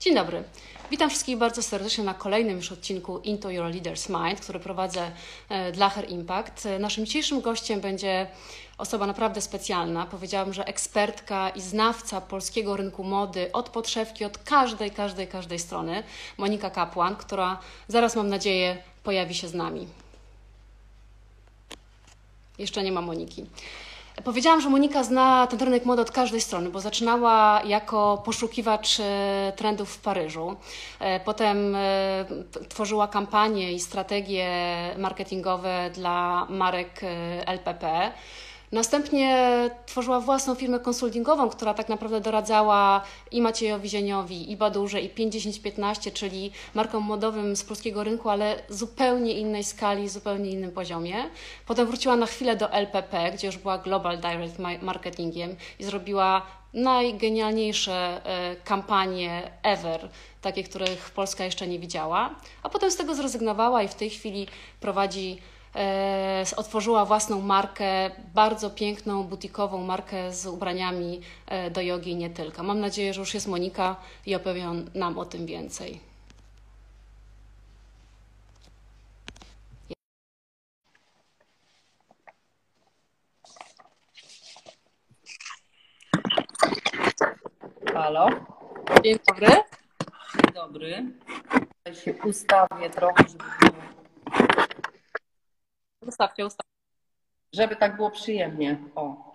[0.00, 0.44] Dzień dobry.
[0.90, 5.10] Witam wszystkich bardzo serdecznie na kolejnym już odcinku Into Your Leader's Mind, który prowadzę
[5.48, 6.68] e, dla Her Impact.
[6.80, 8.26] Naszym dzisiejszym gościem będzie
[8.78, 10.06] osoba naprawdę specjalna.
[10.06, 16.02] Powiedziałam, że ekspertka i znawca polskiego rynku mody od podszewki, od każdej, każdej, każdej strony.
[16.36, 17.58] Monika Kapłan, która
[17.88, 19.88] zaraz mam nadzieję pojawi się z nami.
[22.58, 23.46] Jeszcze nie ma Moniki.
[24.24, 29.52] Powiedziałam, że Monika zna ten rynek mody od każdej strony, bo zaczynała jako poszukiwacz e,
[29.56, 30.56] trendów w Paryżu.
[31.00, 32.24] E, potem e,
[32.68, 34.48] tworzyła kampanie i strategie
[34.98, 37.00] marketingowe dla marek
[37.46, 38.12] LPP.
[38.72, 45.08] Następnie tworzyła własną firmę konsultingową, która tak naprawdę doradzała i Maciejowi Zieniowi, i Badurze, i
[45.08, 51.14] 5015, czyli markom modowym z polskiego rynku, ale zupełnie innej skali, zupełnie innym poziomie.
[51.66, 56.42] Potem wróciła na chwilę do LPP, gdzie już była Global Direct Marketingiem i zrobiła
[56.74, 60.08] najgenialniejsze e, kampanie ever,
[60.42, 64.46] takie, których Polska jeszcze nie widziała, a potem z tego zrezygnowała i w tej chwili
[64.80, 65.38] prowadzi
[66.56, 72.62] otworzyła własną markę, bardzo piękną, butikową markę z ubraniami e, do jogi i nie tylko.
[72.62, 76.00] Mam nadzieję, że już jest Monika i opowie nam o tym więcej.
[87.94, 88.28] Halo.
[89.04, 89.46] Dzień dobry.
[89.46, 91.04] Dzień dobry.
[91.84, 93.82] Ja się ustawię trochę, żeby było
[96.08, 96.72] Ustawcie, ustawcie.
[97.52, 98.78] Żeby tak było przyjemnie.
[98.94, 99.28] O.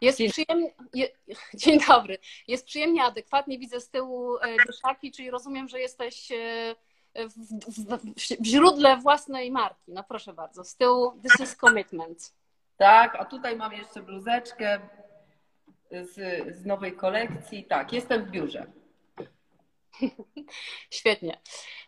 [0.00, 0.30] Jest Dzień...
[0.30, 0.70] przyjemnie.
[0.94, 1.08] Je...
[1.54, 2.18] Dzień dobry.
[2.48, 3.58] Jest przyjemnie, adekwatnie.
[3.58, 6.74] Widzę z tyłu dyszaki, e, czyli rozumiem, że jesteś e,
[7.14, 7.34] w,
[7.68, 7.98] w,
[8.40, 9.92] w, źródle własnej marki.
[9.92, 10.64] No proszę bardzo.
[10.64, 12.34] Z tyłu This is commitment.
[12.76, 14.80] Tak, a tutaj mam jeszcze bluzeczkę
[15.90, 16.14] z,
[16.56, 17.64] z nowej kolekcji.
[17.64, 18.66] Tak, jestem w biurze.
[20.90, 21.40] Świetnie.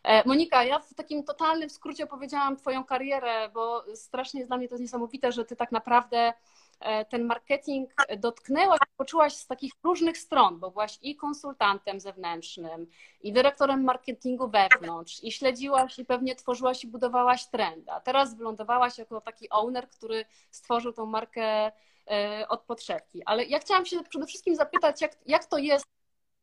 [0.03, 4.69] E, Monika, ja w takim totalnym skrócie opowiedziałam Twoją karierę, bo strasznie jest dla mnie
[4.69, 6.33] to niesamowite, że Ty tak naprawdę
[6.81, 12.87] e, ten marketing dotknęłaś, poczułaś z takich różnych stron, bo byłaś i konsultantem zewnętrznym,
[13.21, 18.99] i dyrektorem marketingu wewnątrz, i śledziłaś, i pewnie tworzyłaś i budowałaś trend, a teraz wylądowałaś
[18.99, 21.73] jako taki owner, który stworzył tą markę
[22.11, 23.23] e, od podszewki.
[23.25, 25.87] Ale ja chciałam się przede wszystkim zapytać, jak, jak to jest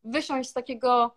[0.04, 1.16] wysiąść z takiego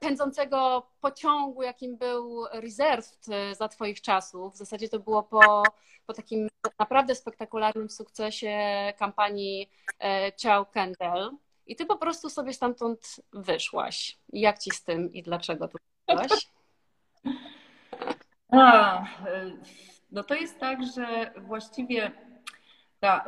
[0.00, 4.54] pędzącego pociągu, jakim był Reserved e, za Twoich czasów.
[4.54, 5.62] W zasadzie to było po,
[6.06, 8.58] po takim naprawdę spektakularnym sukcesie
[8.98, 11.30] kampanii e, Ciao Kendall.
[11.66, 14.18] I Ty po prostu sobie stamtąd wyszłaś.
[14.32, 15.78] Jak Ci z tym i dlaczego tu
[16.08, 16.48] wyszłaś?
[18.50, 19.04] A,
[20.10, 22.12] no to jest tak, że właściwie
[23.00, 23.24] ta,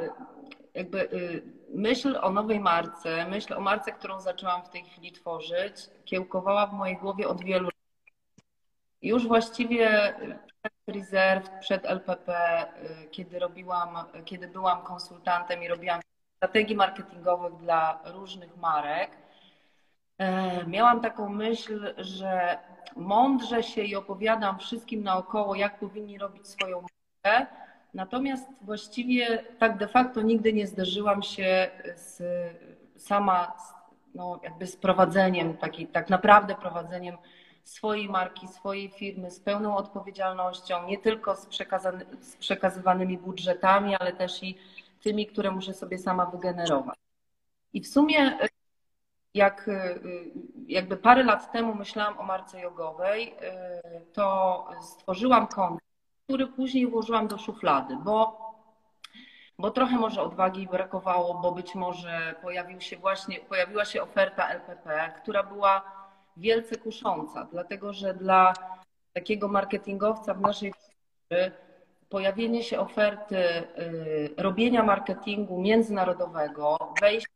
[0.77, 1.43] jakby y,
[1.75, 6.73] myśl o nowej marce, myśl o marce, którą zaczęłam w tej chwili tworzyć, kiełkowała w
[6.73, 7.75] mojej głowie od wielu lat.
[9.03, 10.15] Już właściwie
[10.63, 12.63] przed Reserve, przed LPP,
[13.05, 16.01] y, kiedy robiłam, kiedy byłam konsultantem i robiłam
[16.37, 22.59] strategii marketingowych dla różnych marek, y, miałam taką myśl, że
[22.97, 27.47] mądrze się i opowiadam wszystkim naokoło, jak powinni robić swoją markę,
[27.97, 32.23] Natomiast właściwie tak de facto nigdy nie zderzyłam się z,
[32.97, 33.57] sama
[34.15, 37.17] no, jakby z prowadzeniem, taki, tak naprawdę prowadzeniem
[37.65, 41.49] swojej marki, swojej firmy z pełną odpowiedzialnością, nie tylko z,
[42.21, 44.59] z przekazywanymi budżetami, ale też i
[45.03, 46.99] tymi, które muszę sobie sama wygenerować.
[47.73, 48.39] I w sumie
[49.35, 49.71] jak
[50.67, 53.35] jakby parę lat temu myślałam o marce jogowej,
[54.13, 55.86] to stworzyłam konto
[56.27, 58.41] który później włożyłam do szuflady, bo,
[59.59, 65.13] bo trochę może odwagi brakowało, bo być może pojawił się właśnie, pojawiła się oferta LPP,
[65.23, 65.93] która była
[66.37, 68.53] wielce kusząca, dlatego że dla
[69.13, 71.51] takiego marketingowca w naszej firmie
[72.09, 77.33] pojawienie się oferty y, robienia marketingu międzynarodowego, wejście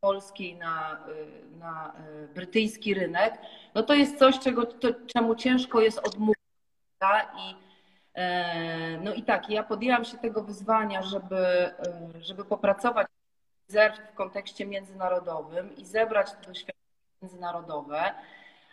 [0.00, 3.38] polskiej na, y, na y, brytyjski rynek,
[3.74, 6.38] no to jest coś, czego, to, czemu ciężko jest odmówić.
[7.36, 7.67] I
[9.00, 11.74] no i tak, ja podjęłam się tego wyzwania, żeby, e,
[12.20, 13.06] żeby popracować
[14.12, 16.88] w kontekście międzynarodowym i zebrać te doświadczenia
[17.22, 18.14] międzynarodowe,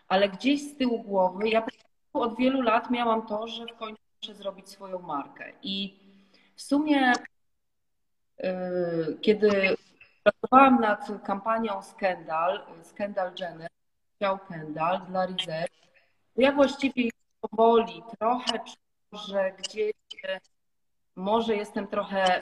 [0.08, 1.66] ale gdzieś z tyłu głowy ja
[2.14, 5.52] od wielu lat miałam to, że w końcu muszę zrobić swoją markę.
[5.64, 6.00] I
[6.56, 7.14] w sumie,
[8.38, 8.62] e,
[9.22, 9.76] kiedy
[10.24, 13.70] pracowałam nad kampanią Skandal, Skandal Jenner,
[14.20, 15.76] Ciao Kendall dla Reserve,
[16.38, 17.10] ja właściwie
[17.42, 18.60] powoli, trochę
[19.16, 19.94] że gdzieś
[20.28, 20.40] e,
[21.16, 22.40] może jestem trochę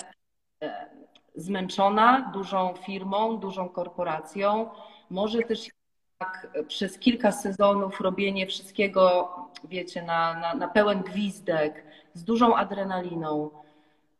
[0.62, 0.90] e,
[1.36, 4.70] zmęczona dużą firmą, dużą korporacją,
[5.10, 5.70] może też
[6.68, 13.50] przez kilka sezonów robienie wszystkiego, wiecie, na, na, na pełen gwizdek, z dużą adrenaliną,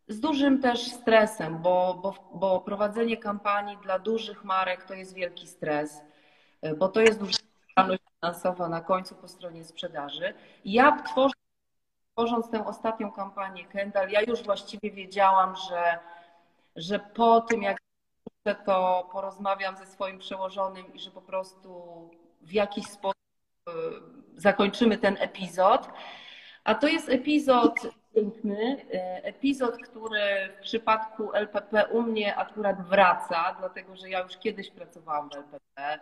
[0.08, 5.48] z dużym też stresem, bo, bo, bo prowadzenie kampanii dla dużych marek to jest wielki
[5.48, 6.02] stres,
[6.78, 7.38] bo to jest duża
[8.22, 10.34] finansowa na końcu po stronie sprzedaży.
[10.66, 11.43] Ja tworzę
[12.14, 16.00] tworząc tę ostatnią kampanię Kendall, ja już właściwie wiedziałam, że,
[16.76, 17.78] że po tym, jak
[18.66, 22.10] to porozmawiam ze swoim przełożonym i że po prostu
[22.42, 23.18] w jakiś sposób
[23.70, 23.72] y,
[24.36, 25.90] zakończymy ten epizod.
[26.64, 27.74] A to jest epizod
[28.16, 34.38] piękny, y, epizod, który w przypadku LPP u mnie akurat wraca, dlatego że ja już
[34.38, 36.00] kiedyś pracowałam w LPP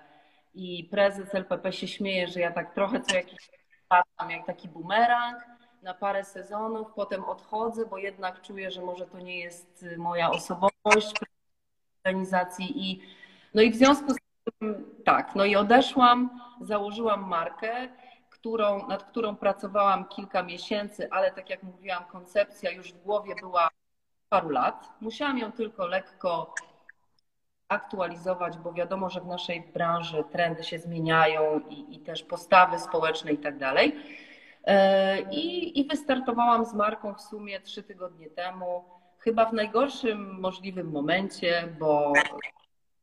[0.53, 3.49] i prezes LPP się śmieje, że ja tak trochę co jakiś
[3.89, 5.37] czas jak taki bumerang
[5.81, 11.13] na parę sezonów, potem odchodzę, bo jednak czuję, że może to nie jest moja osobowość
[12.04, 13.01] organizacji i
[13.54, 14.18] no i w związku z
[14.60, 17.89] tym tak, no i odeszłam, założyłam markę,
[18.30, 23.69] którą, nad którą pracowałam kilka miesięcy, ale tak jak mówiłam, koncepcja już w głowie była
[24.30, 24.89] paru lat.
[25.01, 26.54] Musiałam ją tylko lekko
[27.68, 33.31] aktualizować, bo wiadomo, że w naszej branży trendy się zmieniają i, i też postawy społeczne
[33.31, 33.95] i tak dalej.
[34.63, 38.83] E, I, I wystartowałam z marką w sumie trzy tygodnie temu,
[39.19, 42.13] chyba w najgorszym możliwym momencie, bo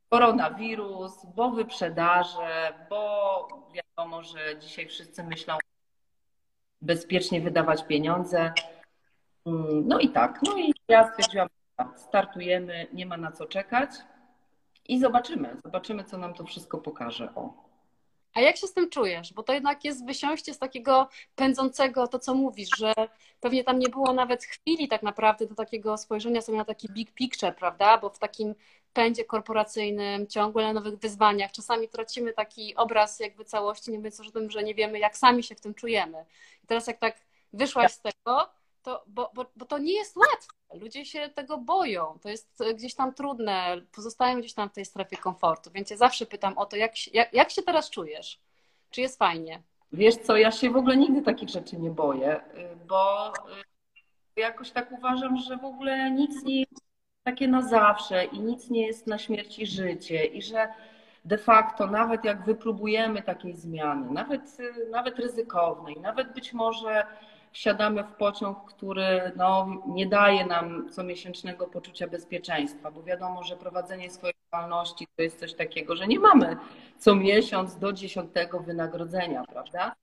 [0.09, 5.57] koronawirus, bo wyprzedaże, bo wiadomo, że dzisiaj wszyscy myślą
[6.81, 8.53] bezpiecznie wydawać pieniądze.
[9.45, 11.47] Mm, no i tak, no i ja stwierdziłam,
[11.95, 13.89] startujemy, nie ma na co czekać
[14.87, 17.35] i zobaczymy, zobaczymy, co nam to wszystko pokaże.
[17.35, 17.68] O.
[18.33, 19.33] A jak się z tym czujesz?
[19.33, 22.93] Bo to jednak jest wysiąście z takiego pędzącego, to co mówisz, że
[23.39, 27.11] pewnie tam nie było nawet chwili tak naprawdę do takiego spojrzenia sobie na taki big
[27.11, 27.97] picture, prawda?
[27.97, 28.55] Bo w takim
[28.93, 34.31] pędzie korporacyjnym, ciągle na nowych wyzwaniach, czasami tracimy taki obraz jakby całości, nie mówiąc o
[34.31, 36.25] tym, że nie wiemy, jak sami się w tym czujemy.
[36.63, 37.17] I teraz jak tak
[37.53, 38.49] wyszłaś z tego,
[38.83, 40.53] to, bo, bo, bo to nie jest łatwe.
[40.73, 42.19] Ludzie się tego boją.
[42.21, 45.71] To jest gdzieś tam trudne, pozostają gdzieś tam w tej strefie komfortu.
[45.73, 48.39] Więc ja zawsze pytam o to, jak, jak, jak się teraz czujesz?
[48.89, 49.61] Czy jest fajnie?
[49.91, 52.41] Wiesz co, ja się w ogóle nigdy takich rzeczy nie boję,
[52.87, 56.81] bo y, jakoś tak uważam, że w ogóle nic nie jest
[57.23, 60.73] takie na zawsze i nic nie jest na śmierć i życie i że
[61.25, 67.05] de facto nawet jak wypróbujemy takiej zmiany, nawet, y, nawet ryzykownej, nawet być może
[67.51, 74.09] wsiadamy w pociąg, który no, nie daje nam comiesięcznego poczucia bezpieczeństwa, bo wiadomo, że prowadzenie
[74.09, 76.57] swojej działalności to jest coś takiego, że nie mamy
[76.97, 79.95] co miesiąc do dziesiątego wynagrodzenia, prawda?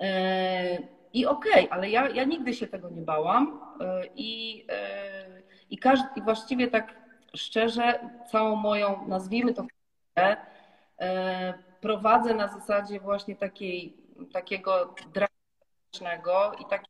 [0.00, 0.78] E,
[1.12, 5.78] I okej, okay, ale ja, ja nigdy się tego nie bałam e, i, e, i,
[5.78, 6.94] każdy, i właściwie tak
[7.36, 8.00] szczerze
[8.30, 9.66] całą moją, nazwijmy to,
[11.80, 13.96] prowadzę na zasadzie właśnie takiej,
[14.32, 14.94] takiego
[16.60, 16.84] i tak,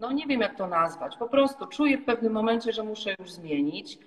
[0.00, 3.30] no nie wiem jak to nazwać, po prostu czuję w pewnym momencie, że muszę już
[3.30, 3.98] zmienić.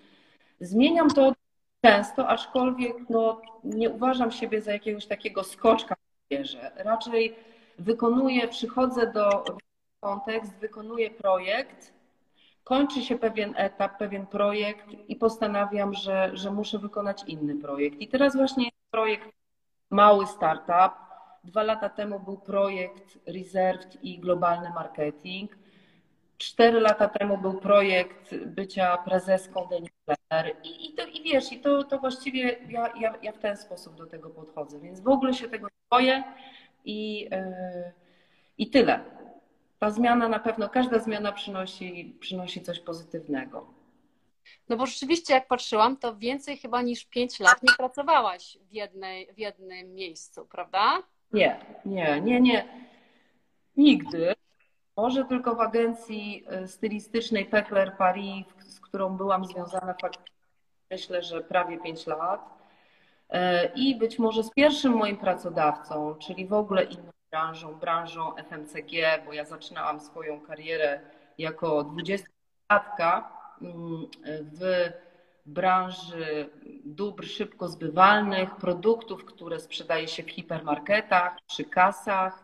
[0.60, 1.34] Zmieniam to
[1.81, 6.72] często, aczkolwiek no, nie uważam siebie za jakiegoś takiego skoczka w wierze.
[6.75, 7.36] Raczej
[7.80, 9.45] wykonuję, przychodzę do
[10.00, 11.94] kontekst, wykonuję projekt,
[12.63, 18.01] kończy się pewien etap, pewien projekt i postanawiam, że, że muszę wykonać inny projekt.
[18.01, 19.30] I teraz właśnie jest projekt
[19.89, 21.12] mały startup,
[21.44, 25.58] Dwa lata temu był projekt Reserved i globalny marketing.
[26.38, 32.00] Cztery lata temu był projekt bycia prezeską Denifler I, i, i wiesz, i to, to
[32.00, 35.67] właściwie ja, ja, ja w ten sposób do tego podchodzę, więc w ogóle się tego
[35.67, 36.24] nie boję
[36.86, 37.94] i, yy,
[38.58, 39.00] i tyle.
[39.79, 43.74] Ta zmiana na pewno, każda zmiana przynosi, przynosi coś pozytywnego.
[44.70, 49.34] No bo rzeczywiście, jak patrzyłam, to więcej chyba niż pięć lat nie pracowałaś w, jednej,
[49.34, 51.03] w jednym miejscu, prawda?
[51.34, 52.68] Nie, nie, nie, nie.
[53.78, 54.34] Nigdy.
[54.98, 59.96] Może tylko w agencji e, stylistycznej Pekler Paris, z którą byłam związana
[60.92, 62.50] myślę, że prawie 5 lat.
[63.30, 69.24] E, I być może z pierwszym moim pracodawcą, czyli w ogóle inną branżą, branżą FMCG,
[69.25, 71.02] bo ja zaczynałam swoją karierę
[71.38, 73.24] jako 20-latka
[73.62, 74.08] mm,
[74.42, 74.92] w
[75.45, 76.50] branży
[76.85, 82.43] dóbr szybko zbywalnych, produktów, które sprzedaje się w hipermarketach, przy kasach.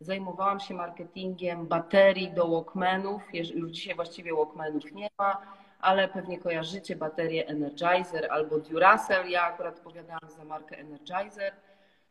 [0.00, 3.22] Zajmowałam się marketingiem baterii do Walkmanów.
[3.34, 5.40] Już dzisiaj właściwie Walkmanów nie ma,
[5.80, 9.30] ale pewnie kojarzycie baterię Energizer albo Duracell.
[9.30, 11.52] Ja akurat odpowiadałam za markę Energizer.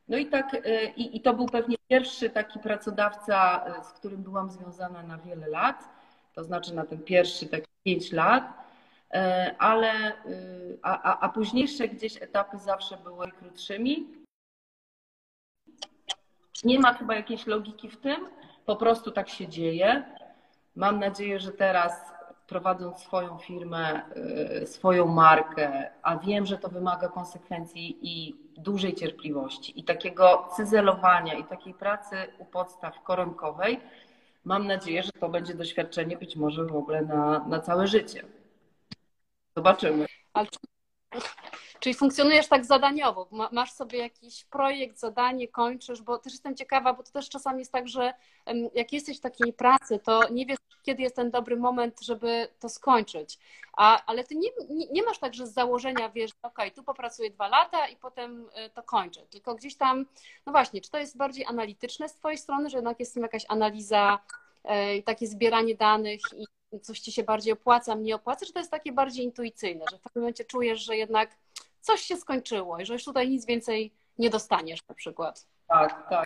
[0.08, 4.24] No i tak, y, i, i to był pewnie pierwszy taki pracodawca, y, z którym
[4.24, 5.90] byłam związana na wiele lat,
[6.34, 8.69] to znaczy na ten pierwszy taki pięć lat.
[9.14, 14.08] E, ale y, a, a, późniejsze gdzieś etapy zawsze były krótszymi.
[16.64, 18.28] Nie ma chyba jakiejś logiki w tym,
[18.66, 20.06] po prostu tak się dzieje.
[20.76, 22.12] Mam nadzieję, że teraz
[22.48, 24.02] prowadząc swoją firmę,
[24.62, 31.34] y, swoją markę, a wiem, że to wymaga konsekwencji i dużej cierpliwości i takiego cyzelowania
[31.34, 33.80] i takiej pracy u podstaw koronkowej,
[34.44, 38.24] mam nadzieję, że to będzie doświadczenie być może w ogóle na, na całe życie.
[39.60, 40.06] Zobaczymy.
[40.34, 40.48] Ale
[41.80, 47.04] Czyli funkcjonujesz tak zadaniowo, masz sobie jakiś projekt, zadanie, kończysz, bo też jestem ciekawa, bo
[47.04, 48.14] to też czasami jest tak, że
[48.74, 52.70] jak jesteś w takiej pracy, to nie wiesz, kiedy jest ten dobry moment, żeby to
[52.70, 53.40] skończyć.
[53.78, 57.30] A, ale ty nie, nie, nie masz tak, że z założenia wiesz, ok, tu popracuję
[57.30, 59.22] dwa lata i potem y, to kończę.
[59.30, 60.06] Tylko gdzieś tam,
[60.46, 63.46] no właśnie, czy to jest bardziej analityczne z twojej strony, że jednak jest tam jakaś
[63.48, 64.20] analiza,
[64.98, 68.72] y, takie zbieranie danych i coś ci się bardziej opłaca, mniej opłaca, czy to jest
[68.72, 71.38] takie bardziej intuicyjne, że w pewnym momencie czujesz, że jednak
[71.82, 75.48] coś się skończyło i że już tutaj nic więcej nie dostaniesz na przykład.
[75.68, 76.26] Tak, tak.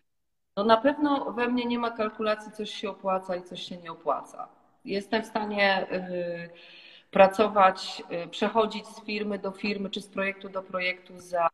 [0.58, 3.92] No na pewno we mnie nie ma kalkulacji, coś się opłaca i coś się nie
[3.92, 4.48] opłaca.
[4.86, 6.50] Jestem w stanie y,
[7.12, 11.50] pracować, y, przechodzić z firmy do firmy czy z projektu do projektu za,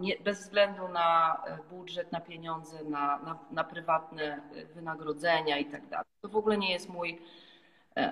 [0.00, 4.40] nie, bez względu na budżet, na pieniądze, na, na, na prywatne
[4.74, 6.06] wynagrodzenia i tak dalej.
[6.20, 7.22] To w ogóle nie jest mój,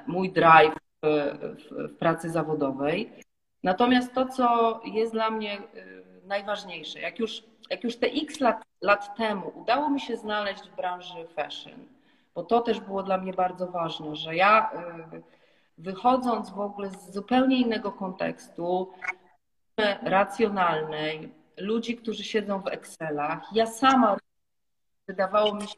[0.06, 3.12] mój drive w, pracy zawodowej.
[3.62, 8.62] Natomiast to, co jest dla mnie y, najważniejsze, jak już, jak już te x lat,
[8.82, 11.86] lat temu udało mi się znaleźć w branży fashion,
[12.34, 14.70] bo to też było dla mnie bardzo ważne, że ja
[15.14, 15.22] y,
[15.78, 18.92] wychodząc w ogóle z zupełnie innego kontekstu,
[20.02, 24.16] racjonalnej, ludzi, którzy siedzą w Excelach, ja sama
[25.08, 25.76] wydawało mi się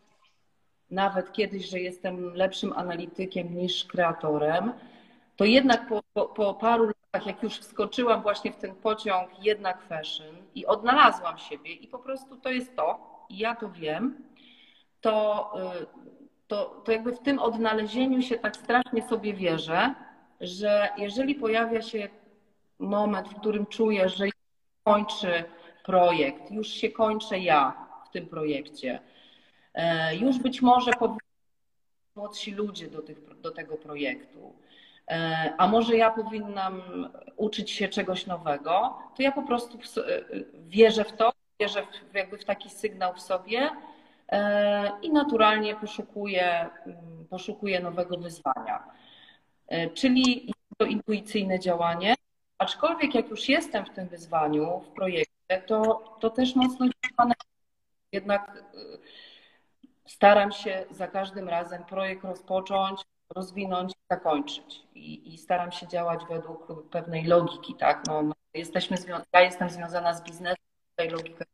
[0.93, 4.73] nawet kiedyś, że jestem lepszym analitykiem niż kreatorem,
[5.37, 9.83] to jednak po, po, po paru latach, jak już wskoczyłam właśnie w ten pociąg jednak
[9.83, 14.17] fashion i odnalazłam siebie i po prostu to jest to i ja to wiem,
[15.01, 15.87] to, y,
[16.49, 19.95] to, to jakby w tym odnalezieniu się tak strasznie sobie wierzę,
[20.41, 22.09] że jeżeli pojawia się
[22.79, 24.25] moment, w którym czuję, że
[24.85, 25.45] kończy
[25.85, 29.01] projekt, już się kończę ja w tym projekcie,
[30.21, 30.91] już być może
[32.17, 34.55] młodsi ludzie do, tych, do tego projektu,
[35.09, 36.83] E, a może ja powinnam
[37.37, 40.23] uczyć się czegoś nowego, to ja po prostu e,
[40.55, 43.71] wierzę w to, wierzę w, jakby w taki sygnał w sobie
[44.29, 48.85] e, i naturalnie poszukuję, mm, poszukuję nowego wyzwania.
[49.95, 52.15] Czyli to intuicyjne działanie,
[52.59, 56.87] aczkolwiek jak już jestem w tym wyzwaniu, w projekcie, to, to też mocno
[58.13, 58.65] jednak
[60.13, 63.01] staram się za każdym razem projekt rozpocząć,
[63.35, 64.81] rozwinąć, zakończyć.
[64.95, 68.03] I, I, staram się działać według pewnej logiki, tak?
[68.07, 68.97] No, no jesteśmy
[69.33, 71.45] ja jestem związana z biznesem, tutaj logika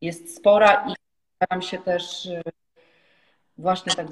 [0.00, 0.94] jest spora i
[1.36, 2.42] staram się też y,
[3.58, 4.06] właśnie tak.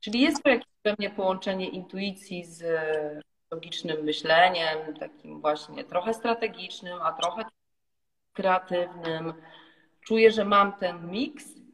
[0.00, 2.64] Czyli jest to jakieś we mnie połączenie intuicji z
[3.50, 7.44] logicznym myśleniem, takim właśnie trochę strategicznym, a trochę
[8.32, 9.32] kreatywnym.
[10.00, 11.65] Czuję, że mam ten miks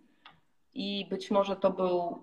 [0.74, 2.22] i być może to był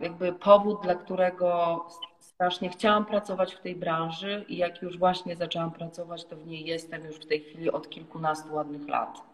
[0.00, 1.80] jakby powód, dla którego
[2.20, 6.64] strasznie chciałam pracować w tej branży i jak już właśnie zaczęłam pracować, to w niej
[6.64, 9.30] jestem już w tej chwili od kilkunastu ładnych lat.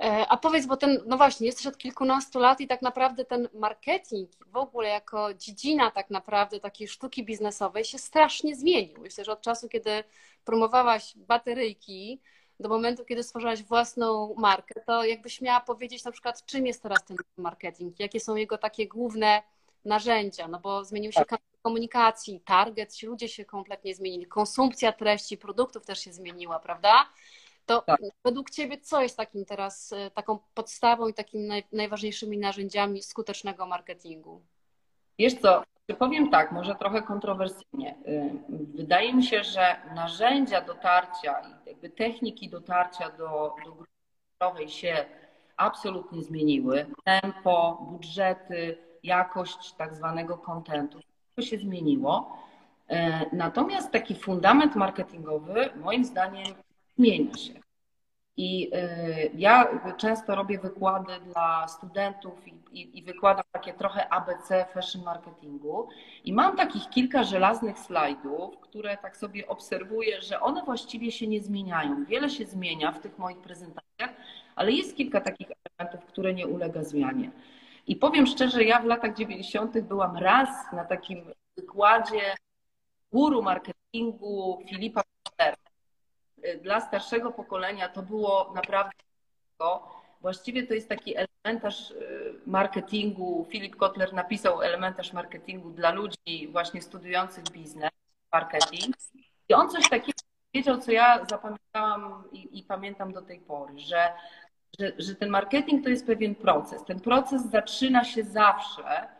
[0.00, 3.48] E, a powiedz, bo ten, no właśnie, jesteś od kilkunastu lat i tak naprawdę ten
[3.54, 9.00] marketing w ogóle jako dziedzina tak naprawdę takiej sztuki biznesowej się strasznie zmienił.
[9.00, 10.04] Myślę, że od czasu, kiedy
[10.44, 12.20] promowałaś bateryjki,
[12.60, 17.04] do momentu, kiedy stworzyłaś własną markę, to jakbyś miała powiedzieć na przykład, czym jest teraz
[17.04, 19.42] ten marketing, jakie są jego takie główne
[19.84, 25.38] narzędzia, no bo zmienił się kanał komunikacji, target, ci ludzie się kompletnie zmienili, konsumpcja treści,
[25.38, 27.06] produktów też się zmieniła, prawda?
[27.66, 28.00] To tak.
[28.24, 33.66] według Ciebie co jest takim teraz, e, taką podstawą i takimi naj, najważniejszymi narzędziami skutecznego
[33.66, 34.42] marketingu?
[35.18, 35.62] Wiesz co,
[35.94, 37.94] Powiem tak, może trochę kontrowersyjnie.
[38.08, 38.30] Y,
[38.74, 45.04] wydaje mi się, że narzędzia dotarcia i jakby techniki dotarcia do, do grupy się
[45.56, 46.86] absolutnie zmieniły.
[47.04, 51.00] Tempo, budżety, jakość tak zwanego kontentu,
[51.34, 52.38] to się zmieniło.
[52.90, 52.96] Y,
[53.32, 56.54] natomiast taki fundament marketingowy moim zdaniem
[56.96, 57.65] zmienia się.
[58.36, 64.66] I y, ja często robię wykłady dla studentów i, i, i, wykładam takie trochę ABC
[64.74, 65.88] fashion marketingu.
[66.24, 71.40] I mam takich kilka żelaznych slajdów, które tak sobie obserwuję, że one właściwie się nie
[71.40, 72.04] zmieniają.
[72.04, 74.10] Wiele się zmienia w tych moich prezentacjach,
[74.56, 77.30] ale jest kilka takich elementów, które nie ulega zmianie.
[77.86, 79.80] I powiem szczerze, ja w latach 90.
[79.80, 81.24] byłam raz na takim
[81.56, 82.34] wykładzie
[83.12, 85.02] guru marketingu Filipa
[86.62, 88.92] dla starszego pokolenia to było naprawdę,
[90.20, 93.46] właściwie to jest taki elementarz y, marketingu.
[93.50, 97.90] Filip Kotler napisał elementarz marketingu dla ludzi właśnie studiujących biznes,
[98.32, 98.96] marketing.
[99.48, 100.18] I on coś takiego
[100.52, 104.12] powiedział, co ja zapamiętałam i, i pamiętam do tej pory, że,
[104.78, 106.84] że, że ten marketing to jest pewien proces.
[106.84, 109.15] Ten proces zaczyna się zawsze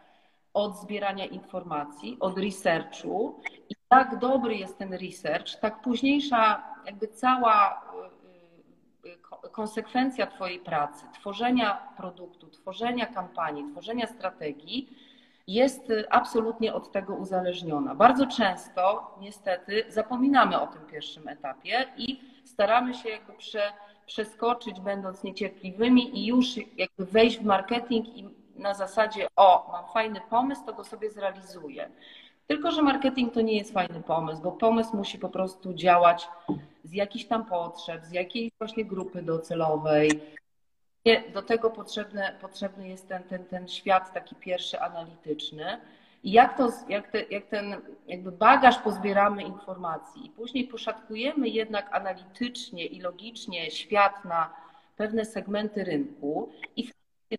[0.56, 7.82] od zbierania informacji, od researchu i tak dobry jest ten research, tak późniejsza jakby cała
[9.04, 14.96] y, y, konsekwencja Twojej pracy, tworzenia produktu, tworzenia kampanii, tworzenia strategii
[15.46, 17.94] jest absolutnie od tego uzależniona.
[17.94, 23.72] Bardzo często niestety zapominamy o tym pierwszym etapie i staramy się jakby prze,
[24.06, 26.46] przeskoczyć, będąc niecierpliwymi i już
[26.76, 31.90] jakby wejść w marketing i na zasadzie o, mam fajny pomysł, to go sobie zrealizuję.
[32.46, 36.28] Tylko, że marketing to nie jest fajny pomysł, bo pomysł musi po prostu działać
[36.84, 40.20] z jakichś tam potrzeb, z jakiejś właśnie grupy docelowej.
[41.32, 45.80] Do tego potrzebny, potrzebny jest ten, ten, ten świat taki pierwszy analityczny.
[46.22, 51.94] I jak, to, jak, te, jak ten jakby bagaż pozbieramy informacji i później poszatkujemy jednak
[51.94, 54.50] analitycznie i logicznie świat na
[54.96, 56.84] pewne segmenty rynku i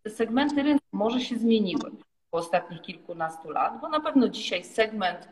[0.03, 1.91] te segmenty rynku może się zmieniły
[2.31, 5.29] w ostatnich kilkunastu lat, bo na pewno dzisiaj segment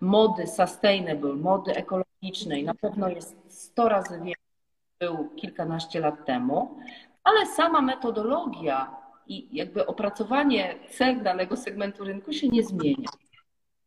[0.00, 4.48] mody sustainable, mody ekologicznej na pewno jest 100 razy większy
[5.00, 6.78] był kilkanaście lat temu,
[7.24, 13.08] ale sama metodologia i jakby opracowanie cech danego segmentu rynku się nie zmienia.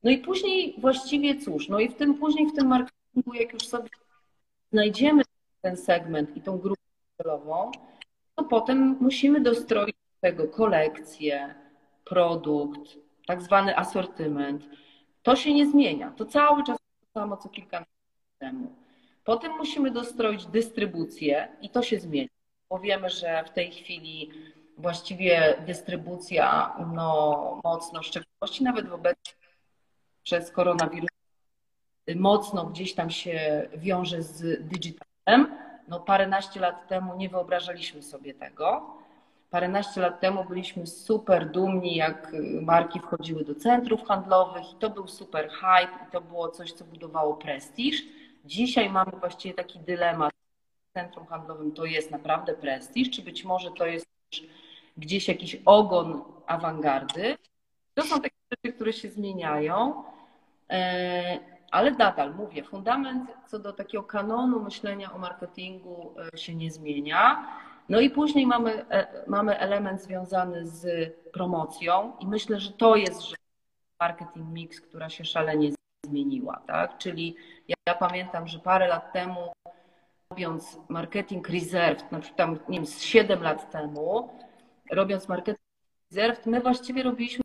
[0.03, 3.67] No i później właściwie cóż, no i w tym później w tym marketingu, jak już
[3.67, 3.89] sobie
[4.71, 5.23] znajdziemy
[5.61, 6.81] ten segment i tą grupę
[7.17, 7.71] celową,
[8.35, 11.55] to potem musimy dostroić tego kolekcję,
[12.05, 12.97] produkt,
[13.27, 14.69] tak zwany asortyment.
[15.23, 16.11] To się nie zmienia.
[16.11, 17.87] To cały czas to samo, co kilka lat
[18.39, 18.75] temu.
[19.23, 22.29] Potem musimy dostroić dystrybucję i to się zmienia.
[22.69, 24.31] Bo wiemy, że w tej chwili
[24.77, 29.17] właściwie dystrybucja no, mocno, w szczególności nawet wobec
[30.23, 31.09] przez koronawirus,
[32.15, 35.57] mocno gdzieś tam się wiąże z digitalem.
[35.87, 38.97] No paręnaście lat temu nie wyobrażaliśmy sobie tego.
[39.51, 45.07] Paręnaście lat temu byliśmy super dumni, jak marki wchodziły do centrów handlowych i to był
[45.07, 48.03] super hype i to było coś, co budowało prestiż.
[48.45, 50.31] Dzisiaj mamy właściwie taki dylemat
[50.93, 54.05] centrum handlowym, to jest naprawdę prestiż, czy być może to jest
[54.97, 57.37] gdzieś jakiś ogon awangardy.
[57.93, 60.03] To są takie rzeczy, które się zmieniają,
[60.69, 61.39] e,
[61.71, 67.47] ale nadal mówię, fundament co do takiego kanonu myślenia o marketingu e, się nie zmienia.
[67.91, 73.21] No i później mamy, e, mamy element związany z promocją i myślę, że to jest
[73.21, 73.35] że
[73.99, 75.71] marketing mix, która się szalenie
[76.05, 76.97] zmieniła, tak?
[76.97, 77.35] Czyli
[77.67, 79.53] ja, ja pamiętam, że parę lat temu
[80.29, 84.29] robiąc marketing reserved, na przykład tam, nie wiem, z 7 lat temu,
[84.91, 85.67] robiąc marketing
[86.11, 87.43] reserved, my właściwie robiliśmy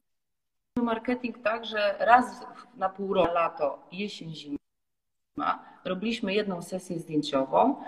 [0.76, 7.82] marketing tak, że raz na pół roku, lato, jesień, zima, robiliśmy jedną sesję zdjęciową,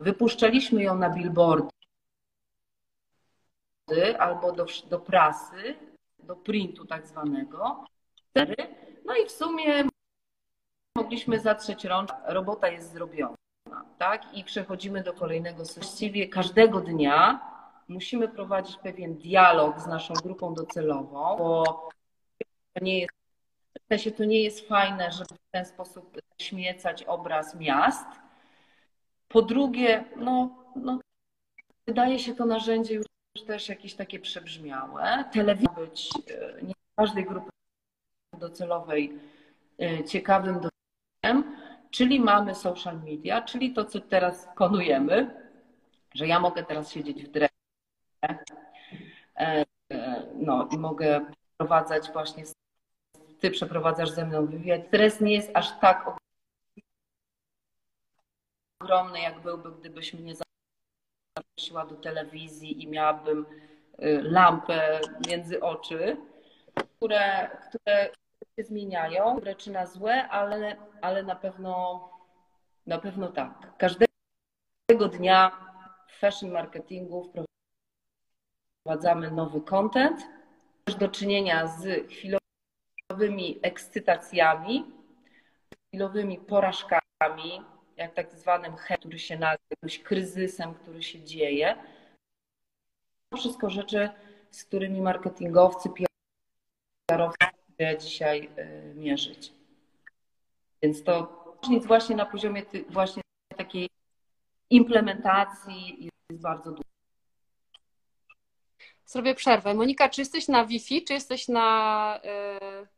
[0.00, 1.70] Wypuszczaliśmy ją na billboardy
[4.18, 5.74] albo do, do prasy,
[6.18, 7.84] do printu tak zwanego.
[9.04, 9.84] No i w sumie
[10.96, 13.36] mogliśmy zatrzeć rączkę, robota jest zrobiona,
[13.98, 14.34] tak?
[14.34, 15.64] I przechodzimy do kolejnego.
[15.74, 17.40] Właściwie każdego dnia
[17.88, 21.88] musimy prowadzić pewien dialog z naszą grupą docelową, bo
[22.72, 23.12] to nie jest,
[23.84, 28.06] w sensie to nie jest fajne, żeby w ten sposób śmiecać obraz miast,
[29.36, 30.98] po drugie, no, no,
[31.86, 35.24] wydaje się to narzędzie już też jakieś takie przebrzmiałe.
[35.32, 37.50] Telewizja być e, nie każdej grupy
[38.38, 39.18] docelowej
[39.80, 41.56] e, ciekawym dotykiem,
[41.90, 45.30] czyli mamy social media, czyli to, co teraz konujemy,
[46.14, 47.48] że ja mogę teraz siedzieć w drewie
[49.38, 49.64] e,
[50.34, 51.20] no i mogę
[51.56, 52.44] prowadzać właśnie,
[53.40, 54.86] ty przeprowadzasz ze mną wywiad.
[54.86, 56.25] Stres nie jest aż tak
[58.80, 60.34] ogromny, jak byłby, gdybyś mnie
[61.36, 63.46] zaprosiła do telewizji i miałabym
[64.02, 66.16] y, lampę między oczy,
[66.96, 68.10] które, które
[68.56, 72.00] się zmieniają, które czy na złe, ale, ale na pewno
[72.86, 73.76] na pewno tak.
[73.78, 75.50] Każdego dnia
[76.08, 77.32] w fashion marketingu
[78.84, 80.20] wprowadzamy nowy content,
[80.84, 84.92] też do czynienia z chwilowymi ekscytacjami,
[85.88, 87.62] chwilowymi porażkami,
[87.96, 91.76] jak tak zwanym he, który się nazywa, jakimś kryzysem, który się dzieje.
[93.28, 94.10] To wszystko rzeczy,
[94.50, 95.88] z którymi marketingowcy,
[97.08, 97.36] PR-owcy
[98.00, 99.52] dzisiaj y, mierzyć.
[100.82, 101.36] Więc to
[101.68, 103.22] nic właśnie na poziomie właśnie
[103.56, 103.90] takiej
[104.70, 106.86] implementacji jest bardzo dużo.
[109.06, 109.74] Zrobię przerwę.
[109.74, 112.20] Monika, czy jesteś na Wi-Fi, czy jesteś na.
[112.24, 112.95] Yy,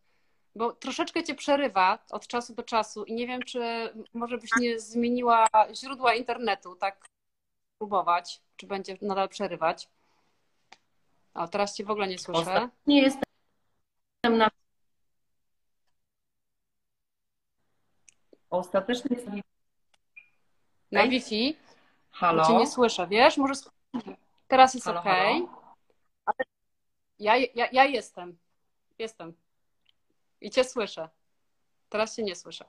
[0.58, 3.60] bo troszeczkę cię przerywa od czasu do czasu i nie wiem, czy
[4.14, 7.06] może byś nie zmieniła źródła internetu, tak
[7.78, 9.88] próbować, czy będzie nadal przerywać.
[11.34, 12.68] O, teraz cię w ogóle nie słyszę.
[12.86, 14.50] Nie jestem na.
[18.50, 19.28] Ostatecznie jest
[20.92, 21.56] na Wi-Fi.
[22.10, 22.46] Halo.
[22.46, 23.36] Cię nie słyszę, wiesz?
[23.36, 23.54] Może
[24.48, 25.06] teraz jest halo, ok.
[25.06, 25.48] Halo?
[27.18, 28.38] Ja, ja, ja jestem.
[28.98, 29.34] Jestem.
[30.40, 31.08] I cię słyszę.
[31.88, 32.64] Teraz cię nie słyszę.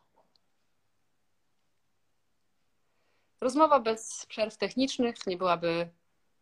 [3.42, 5.90] Rozmowa bez przerw technicznych nie byłaby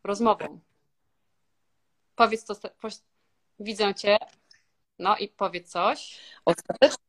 [0.03, 0.59] rozmową.
[2.15, 2.55] Powiedz to.
[3.59, 4.17] Widzę cię.
[4.99, 6.19] No i powiedz coś.
[6.45, 7.03] Ostatecznie.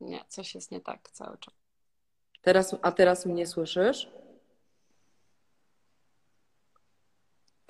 [0.00, 1.54] Nie, coś jest nie tak cały czas.
[2.42, 4.08] Teraz, a teraz mnie słyszysz?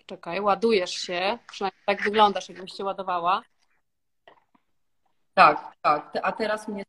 [0.07, 1.39] Czekaj, ładujesz się.
[1.51, 3.43] Przynajmniej tak wyglądasz, jakbyś się ładowała.
[5.39, 6.13] Tak, tak.
[6.23, 6.85] A teraz mnie.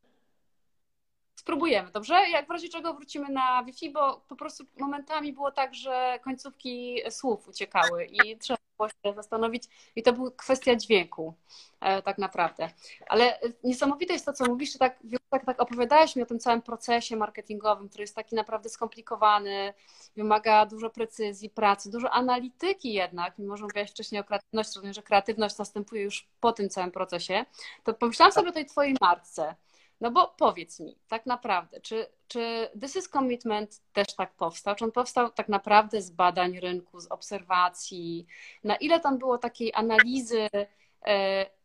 [1.36, 2.14] Spróbujemy, dobrze?
[2.30, 7.02] Jak w razie czego wrócimy na Wi-Fi, bo po prostu momentami było tak, że końcówki
[7.10, 9.64] słów uciekały i trzeba było się zastanowić.
[9.96, 11.34] I to była kwestia dźwięku,
[11.82, 12.70] e, tak naprawdę.
[13.08, 16.62] Ale niesamowite jest to, co mówisz, że tak, tak, tak opowiadałeś mi o tym całym
[16.62, 19.74] procesie marketingowym, który jest taki naprawdę skomplikowany,
[20.15, 25.04] wymaga dużo precyzji, pracy, dużo analityki jednak, mimo że mówiłaś wcześniej o kreatywności, rozumiem, że
[25.04, 27.46] kreatywność następuje już po tym całym procesie,
[27.84, 29.56] to pomyślałam sobie o tej twojej marce.
[30.02, 34.76] No bo powiedz mi, tak naprawdę, czy, czy This is Commitment też tak powstał?
[34.76, 38.26] Czy on powstał tak naprawdę z badań rynku, z obserwacji?
[38.63, 40.50] Na ile tam było takiej analizy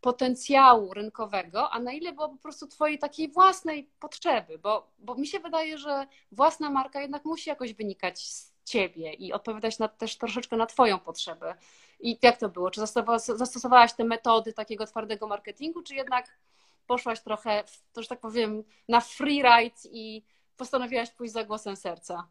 [0.01, 4.59] potencjału rynkowego, a na ile było po prostu twojej takiej własnej potrzeby?
[4.59, 9.33] Bo, bo mi się wydaje, że własna marka jednak musi jakoś wynikać z ciebie i
[9.33, 11.55] odpowiadać na, też troszeczkę na twoją potrzebę.
[12.01, 12.71] I jak to było?
[12.71, 12.81] Czy
[13.17, 16.39] zastosowałaś te metody takiego twardego marketingu, czy jednak
[16.87, 20.25] poszłaś trochę, to że tak powiem, na free ride i
[20.57, 22.29] postanowiłaś pójść za głosem serca?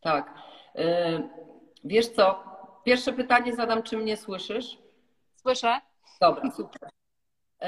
[0.00, 0.34] Tak.
[0.76, 1.28] Y,
[1.84, 2.44] wiesz co?
[2.84, 4.78] Pierwsze pytanie zadam, czy mnie słyszysz?
[5.34, 5.80] Słyszę.
[6.20, 6.90] Dobra, super.
[7.62, 7.66] Y,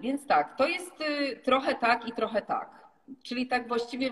[0.00, 2.88] więc tak, to jest y, trochę tak i trochę tak.
[3.22, 4.10] Czyli tak właściwie,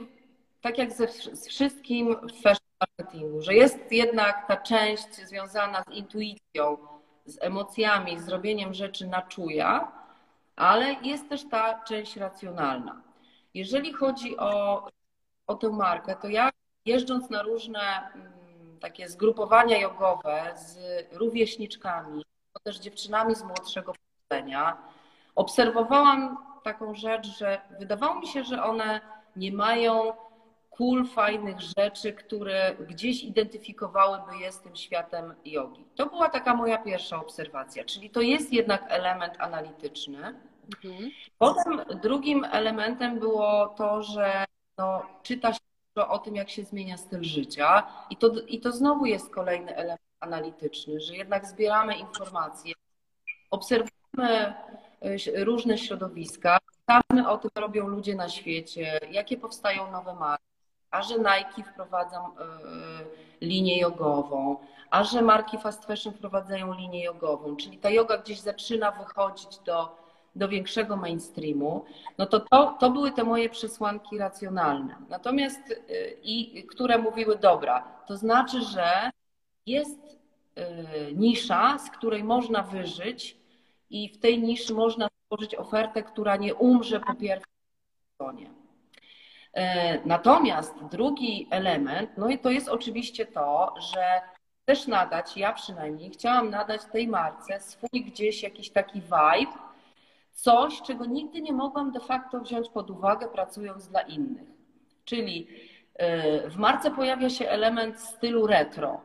[0.61, 1.07] tak jak ze
[1.49, 6.79] wszystkim w fashion marketingu, że jest jednak ta część związana z intuicją,
[7.25, 9.93] z emocjami, z robieniem rzeczy na czuja,
[10.57, 13.03] ale jest też ta część racjonalna.
[13.55, 14.87] Jeżeli chodzi o,
[15.47, 16.51] o tę markę, to ja
[16.85, 17.81] jeżdżąc na różne
[18.15, 20.79] mm, takie zgrupowania jogowe z
[21.13, 22.25] rówieśniczkami,
[22.59, 23.93] też dziewczynami z młodszego
[24.29, 24.77] pokolenia,
[25.35, 29.01] obserwowałam taką rzecz, że wydawało mi się, że one
[29.37, 30.13] nie mają
[30.71, 35.85] cool, fajnych rzeczy, które gdzieś identyfikowałyby je z tym światem jogi.
[35.97, 40.35] To była taka moja pierwsza obserwacja, czyli to jest jednak element analityczny.
[40.75, 41.11] Mhm.
[41.39, 44.45] Potem drugim elementem było to, że
[44.79, 45.61] no, czyta się
[46.09, 50.10] o tym, jak się zmienia styl życia i to, i to znowu jest kolejny element
[50.21, 52.75] analityczny, że jednak zbieramy informacje,
[53.51, 54.55] obserwujemy
[55.01, 60.45] e, różne środowiska, czytamy o tym, co robią ludzie na świecie, jakie powstają nowe marki,
[60.91, 62.31] a że Nike wprowadzą e,
[63.41, 64.57] linię jogową,
[64.91, 70.01] a że marki fast fashion wprowadzają linię jogową, czyli ta yoga gdzieś zaczyna wychodzić do
[70.37, 71.85] do większego mainstreamu,
[72.19, 74.97] no to, to to były te moje przesłanki racjonalne.
[75.09, 75.61] Natomiast
[76.23, 79.11] i które mówiły, dobra, to znaczy, że
[79.67, 80.19] jest
[80.59, 83.37] y, nisza, z której można wyżyć
[83.91, 87.53] i w tej niszy można stworzyć ofertę, która nie umrze po pierwszej
[88.15, 88.51] stronie.
[89.53, 94.21] E, natomiast drugi element, no i to jest oczywiście to, że
[94.65, 99.53] też nadać, ja przynajmniej chciałam nadać tej marce swój gdzieś jakiś taki vibe,
[100.33, 104.49] coś, czego nigdy nie mogłam de facto wziąć pod uwagę pracując dla innych.
[105.05, 105.49] Czyli
[106.47, 109.01] y, w marce pojawia się element stylu retro.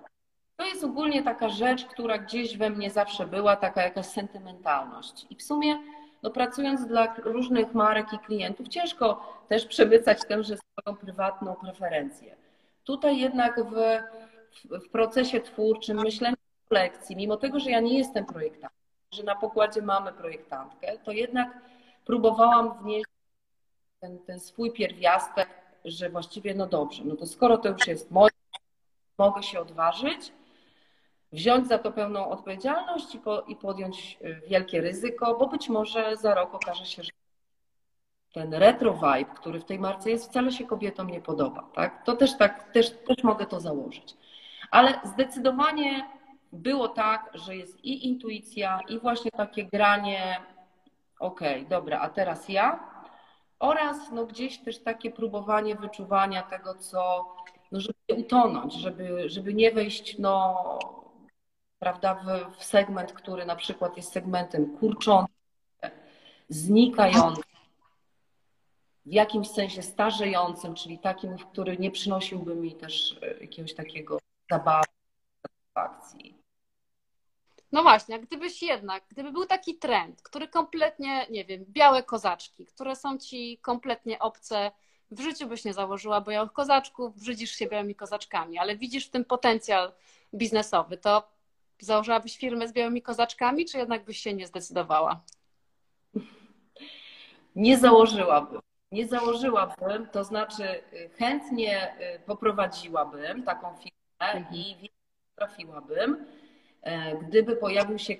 [0.57, 5.25] To jest ogólnie taka rzecz, która gdzieś we mnie zawsze była, taka jakaś sentymentalność.
[5.29, 5.79] I w sumie,
[6.23, 12.35] no, pracując dla różnych marek i klientów, ciężko też przemycać tęże swoją prywatną preferencję.
[12.83, 13.73] Tutaj jednak w,
[14.85, 18.79] w, procesie twórczym, myślenia o kolekcji, mimo tego, że ja nie jestem projektantem,
[19.11, 21.57] że na pokładzie mamy projektantkę, to jednak
[22.05, 23.05] próbowałam wnieść
[23.99, 25.49] ten, ten swój pierwiastek,
[25.85, 28.31] że właściwie no dobrze, no to skoro to już jest moje,
[29.17, 30.31] mogę się odważyć,
[31.35, 36.17] wziąć za to pełną odpowiedzialność i, po, i podjąć y, wielkie ryzyko, bo być może
[36.17, 37.11] za rok okaże się, że.
[38.33, 41.69] ten retro vibe, który w tej marce jest, wcale się kobietom nie podoba.
[41.73, 42.03] Tak?
[42.05, 44.17] To też tak, też, też mogę to założyć.
[44.71, 46.09] Ale zdecydowanie
[46.53, 50.41] było tak, że jest i intuicja, i właśnie takie granie,
[51.19, 52.95] okej, okay, dobra, a teraz ja,
[53.59, 57.25] oraz no, gdzieś też takie próbowanie wyczuwania tego, co,
[57.71, 60.79] no, żeby utonąć, żeby, żeby nie wejść no,
[61.79, 65.35] prawda, w, w segment, który na przykład jest segmentem kurczącym,
[66.49, 67.43] znikającym,
[69.05, 74.19] w jakimś sensie starzejącym, czyli takim, który nie przynosiłby mi też e, jakiegoś takiego
[74.51, 74.85] zabawy,
[75.41, 76.45] satysfakcji.
[77.71, 82.95] No właśnie, gdybyś jednak, gdyby był taki trend, który kompletnie, nie wiem, białe kozaczki, które
[82.95, 84.71] są ci kompletnie obce,
[85.11, 89.25] w życiu byś nie założyła białych kozaczków, brzydzisz się białymi kozaczkami, ale widzisz w tym
[89.25, 89.91] potencjał
[90.33, 91.34] biznesowy, to
[91.79, 95.23] założyłabyś firmę z białymi kozaczkami, czy jednak byś się nie zdecydowała?
[97.55, 98.61] Nie założyłabym.
[98.91, 104.55] Nie założyłabym, to znaczy y, chętnie y, poprowadziłabym taką firmę mhm.
[104.55, 104.89] i
[105.35, 106.25] trafiłabym
[106.85, 108.15] E, gdyby pojawił się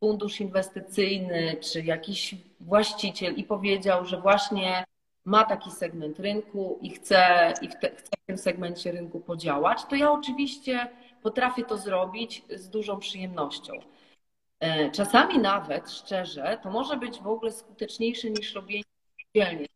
[0.00, 4.84] fundusz inwestycyjny czy jakiś właściciel i powiedział, że właśnie
[5.24, 10.12] ma taki segment rynku i chce, i chce w tym segmencie rynku podziałać, to ja
[10.12, 10.88] oczywiście
[11.26, 13.72] potrafię to zrobić z dużą przyjemnością.
[14.60, 18.84] E, czasami nawet, szczerze, to może być w ogóle skuteczniejsze niż robienie
[19.34, 19.66] dzielnie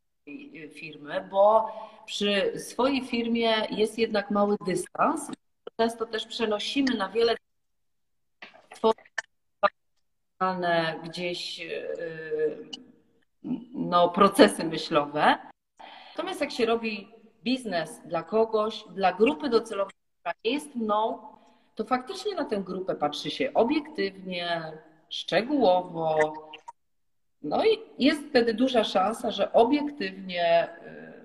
[0.74, 1.72] firmy, bo
[2.06, 5.30] przy swojej firmie jest jednak mały dystans.
[5.76, 7.36] Często też przenosimy na wiele
[11.04, 12.70] gdzieś y,
[13.74, 15.38] no, procesy myślowe.
[16.10, 17.08] Natomiast jak się robi
[17.44, 21.30] biznes dla kogoś, dla grupy docelowej, która nie jest mną,
[21.80, 24.72] to faktycznie na tę grupę patrzy się obiektywnie,
[25.08, 26.34] szczegółowo.
[27.42, 30.68] No i jest wtedy duża szansa, że obiektywnie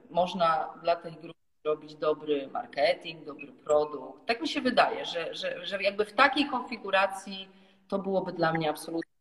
[0.09, 4.25] y, można dla tej grupy robić dobry marketing, dobry produkt.
[4.25, 7.49] Tak mi się wydaje, że, że, że jakby w takiej konfiguracji
[7.87, 9.11] to byłoby dla mnie absolutnie.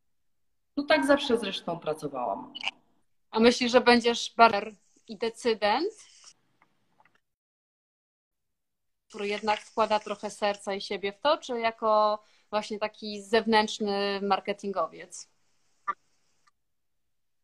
[0.77, 2.55] No tak zawsze zresztą pracowałam.
[3.31, 4.73] A myślisz, że będziesz barer
[5.09, 5.93] i decydent,
[9.15, 12.19] który jednak wkłada trochę serca i siebie w to, czy jako
[12.51, 15.29] właśnie taki zewnętrzny marketingowiec?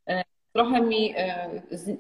[0.09, 1.51] E, trochę mi e,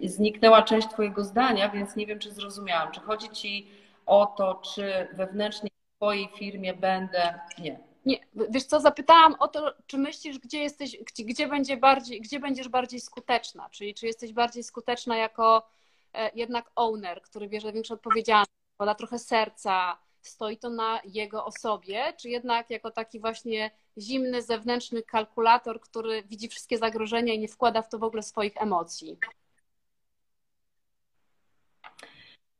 [0.02, 2.92] zniknęła część Twojego zdania, więc nie wiem, czy zrozumiałam.
[2.92, 3.70] Czy chodzi Ci
[4.06, 7.40] o to, czy wewnętrznie w Twojej firmie będę.
[7.58, 7.80] Nie.
[8.04, 8.18] Nie,
[8.50, 12.68] wiesz co, zapytałam o to, czy myślisz, gdzie jesteś, gdzie, gdzie, będzie bardziej, gdzie będziesz
[12.68, 15.68] bardziej skuteczna, czyli czy jesteś bardziej skuteczna jako
[16.14, 22.12] e, jednak owner, który bierze większą odpowiedzialność, poda trochę serca, stoi to na jego osobie,
[22.12, 27.82] czy jednak jako taki właśnie zimny, zewnętrzny kalkulator, który widzi wszystkie zagrożenia i nie wkłada
[27.82, 29.18] w to w ogóle swoich emocji?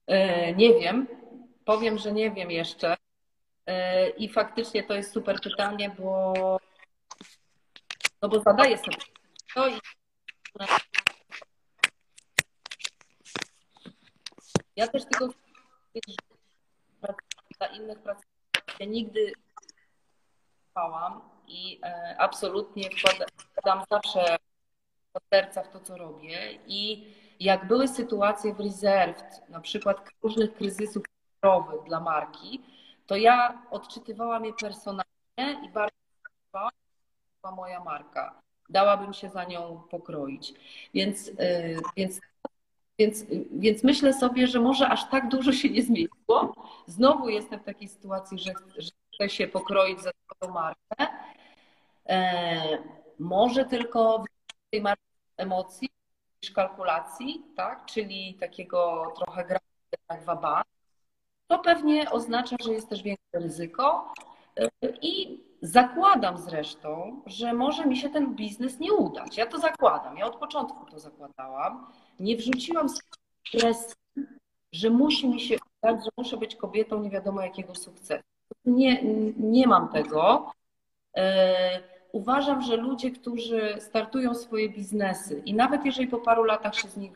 [0.07, 1.07] E, nie wiem.
[1.65, 2.97] Powiem, że nie wiem jeszcze.
[3.67, 6.35] E, I faktycznie to jest super pytanie, bo,
[8.23, 8.97] no bo zadaję sobie
[9.55, 9.79] to i
[14.77, 15.29] ja też tego
[17.59, 18.31] dla innych pracowników
[18.81, 19.33] ja nigdy
[20.69, 24.37] trwałam i e, absolutnie wkładam zawsze
[25.35, 31.03] serca w to, co robię i jak były sytuacje w Reserved, na przykład różnych kryzysów
[31.87, 32.63] dla marki,
[33.07, 35.05] to ja odczytywałam je personalnie
[35.65, 35.97] i bardzo
[36.53, 36.71] była
[37.57, 38.43] moja marka.
[38.69, 40.55] Dałabym się za nią pokroić.
[40.95, 42.21] Więc, y, więc,
[43.01, 46.55] więc, więc myślę sobie, że może aż tak dużo się nie zmieniło.
[46.87, 51.07] Znowu jestem w takiej sytuacji, że, że chcę się pokroić za swoją markę.
[52.09, 52.79] E,
[53.19, 55.03] może tylko w tej marce
[55.37, 55.89] emocji
[56.43, 57.87] niż kalkulacji, tak?
[57.87, 59.61] czyli takiego trochę grania
[60.11, 60.63] jak waba
[61.47, 64.15] to pewnie oznacza, że jest też większe ryzyko
[65.03, 69.37] i zakładam zresztą, że może mi się ten biznes nie udać.
[69.37, 71.87] Ja to zakładam, ja od początku to zakładałam.
[72.21, 72.87] Nie wrzuciłam
[73.53, 73.95] presji,
[74.73, 78.25] że musi mi się udać, że muszę być kobietą nie wiadomo jakiego sukcesu.
[78.65, 79.03] Nie,
[79.37, 80.53] nie mam tego.
[81.17, 86.89] E, uważam, że ludzie, którzy startują swoje biznesy i nawet jeżeli po paru latach się
[86.89, 87.13] z nich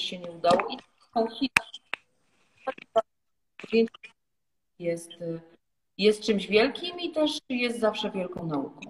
[0.00, 0.76] się nie udało i
[1.14, 1.52] są hit,
[4.78, 5.10] jest,
[5.98, 8.80] jest czymś wielkim i też jest zawsze wielką nauką.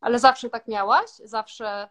[0.00, 1.10] Ale zawsze tak miałaś?
[1.24, 1.88] Zawsze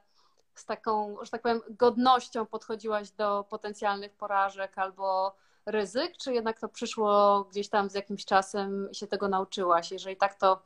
[0.56, 6.70] z taką, że tak powiem, godnością podchodziłaś do potencjalnych porażek albo ryzyk, czy jednak to
[6.70, 9.92] przyszło gdzieś tam z jakimś czasem i się tego nauczyłaś?
[9.92, 10.62] Jeżeli tak, to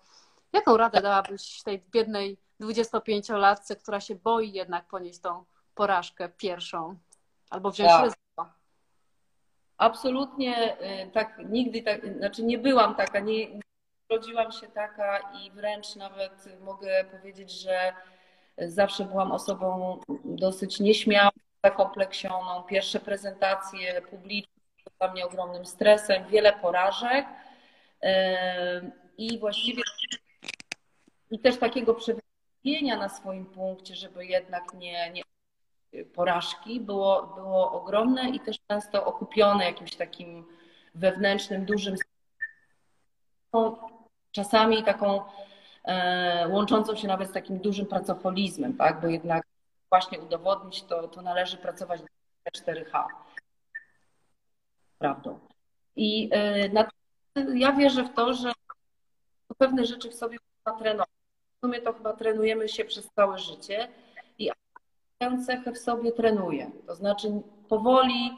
[0.53, 5.43] jaką radę dałabyś tej biednej 25-latce, która się boi jednak ponieść tą
[5.75, 6.97] porażkę pierwszą?
[7.49, 8.03] Albo wziąć Tak.
[8.03, 8.26] ryzyko?
[9.77, 13.61] Absolutnie y, tak, nigdy tak, znaczy nie byłam taka, nie nie
[14.09, 17.93] urodziłam się taka i wręcz nawet mogę powiedzieć, że
[18.57, 21.29] zawsze byłam osobą dosyć nieśmiałą,
[21.63, 22.63] zakompleksioną.
[22.63, 24.53] Pierwsze prezentacje publiczne
[24.99, 27.25] dla mnie ogromnym stresem, wiele porażek
[28.03, 28.07] y,
[29.17, 29.83] i właściwie
[31.31, 35.21] i też takiego przewidzenia na swoim punkcie, żeby jednak nie, nie
[36.13, 40.45] porażki było, było ogromne i też często okupione jakimś takim
[40.95, 41.95] wewnętrznym, dużym
[44.31, 45.21] czasami taką
[45.83, 49.01] e, łączącą się nawet z takim dużym pracoholizmem, tak?
[49.01, 49.43] Bo jednak
[49.89, 52.01] właśnie udowodnić to, to należy pracować
[52.57, 53.05] 4H.
[54.99, 55.39] Prawdą.
[55.95, 56.87] I e, na,
[57.53, 58.51] ja wierzę w to, że
[59.57, 61.09] pewne rzeczy w sobie można trenować.
[61.57, 63.87] W sumie to chyba trenujemy się przez całe życie
[65.17, 66.71] tę cechę w sobie trenuję.
[66.87, 68.31] To znaczy powoli,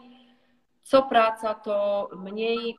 [0.83, 2.77] co praca, to mniej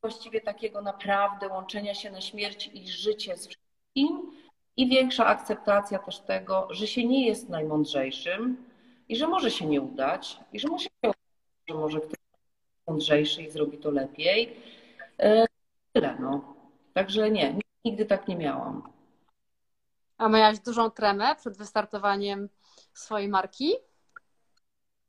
[0.00, 4.32] właściwie takiego naprawdę łączenia się na śmierć i życie z wszystkim
[4.76, 8.64] i większa akceptacja też tego, że się nie jest najmądrzejszym
[9.08, 11.12] i że może się nie udać i że może się
[11.68, 14.56] że może ktoś jest mądrzejszy i zrobi to lepiej.
[15.18, 15.46] E,
[15.92, 16.54] Tyle, no.
[16.94, 18.82] Także nie, nigdy tak nie miałam.
[20.18, 22.48] A miałaś dużą tremę przed wystartowaniem
[22.98, 23.74] swojej marki?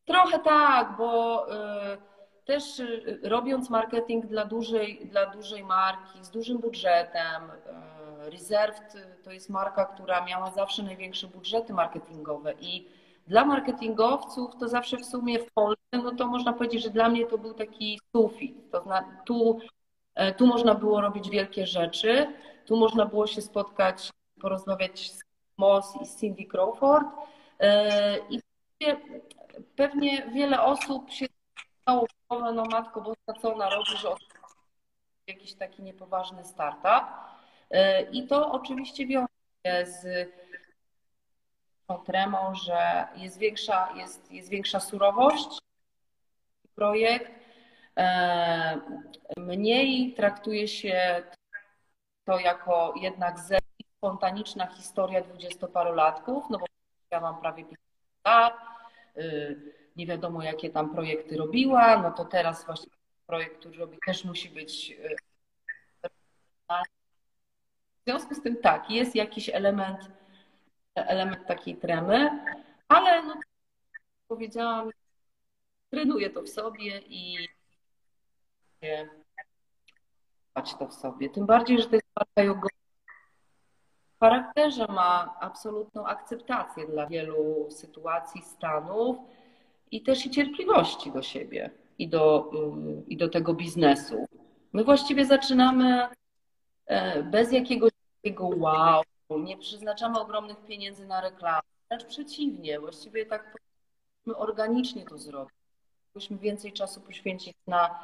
[0.05, 1.97] Trochę tak, bo y,
[2.45, 9.31] też y, robiąc marketing dla dużej, dla dużej marki z dużym budżetem, y, Reserved to
[9.31, 12.87] jest marka, która miała zawsze największe budżety marketingowe i
[13.27, 17.25] dla marketingowców to zawsze w sumie w Polsce, no to można powiedzieć, że dla mnie
[17.25, 18.71] to był taki sufit.
[18.71, 19.59] To znaczy, tu,
[20.37, 22.33] tu można było robić wielkie rzeczy,
[22.65, 25.21] tu można było się spotkać, porozmawiać z
[25.57, 27.07] Moss i z Cindy Crawford
[28.29, 28.41] i
[29.75, 31.25] pewnie wiele osób się
[31.81, 34.09] stało głowę, no matko boska, co ona robi, że
[35.27, 37.09] jakiś taki niepoważny startup.
[38.11, 39.27] I to oczywiście wiąże
[39.65, 40.29] się z
[42.05, 45.59] tremą, że jest większa, jest, jest większa surowość
[46.75, 47.31] projekt.
[49.37, 51.23] Mniej traktuje się
[52.25, 53.35] to jako jednak
[53.97, 56.65] spontaniczna historia dwudziestoparolatków, no bo
[57.11, 57.79] ja mam prawie 50
[58.25, 58.53] lat,
[59.17, 62.91] y, nie wiadomo jakie tam projekty robiła, no to teraz właśnie
[63.27, 65.15] projekt, który robi też musi być y,
[67.99, 70.11] w związku z tym tak, jest jakiś element,
[70.95, 72.29] element takiej tremy,
[72.87, 73.35] ale no,
[74.27, 74.89] powiedziałam,
[75.89, 77.47] trenuję to w sobie i
[80.79, 81.29] to w sobie.
[81.29, 82.86] Tym bardziej, że to jest marka jogowa,
[84.19, 89.17] charakterze ma absolutną akceptację dla wielu sytuacji, stanów
[89.91, 94.25] i też i cierpliwości do siebie i do, y, i do tego biznesu.
[94.73, 96.07] My właściwie zaczynamy
[96.85, 103.57] e, bez jakiegoś takiego wow, nie przeznaczamy ogromnych pieniędzy na reklamę, wręcz przeciwnie, właściwie tak
[104.35, 105.53] organicznie to zrobić.
[106.13, 107.99] Powinniśmy więcej czasu poświęcić na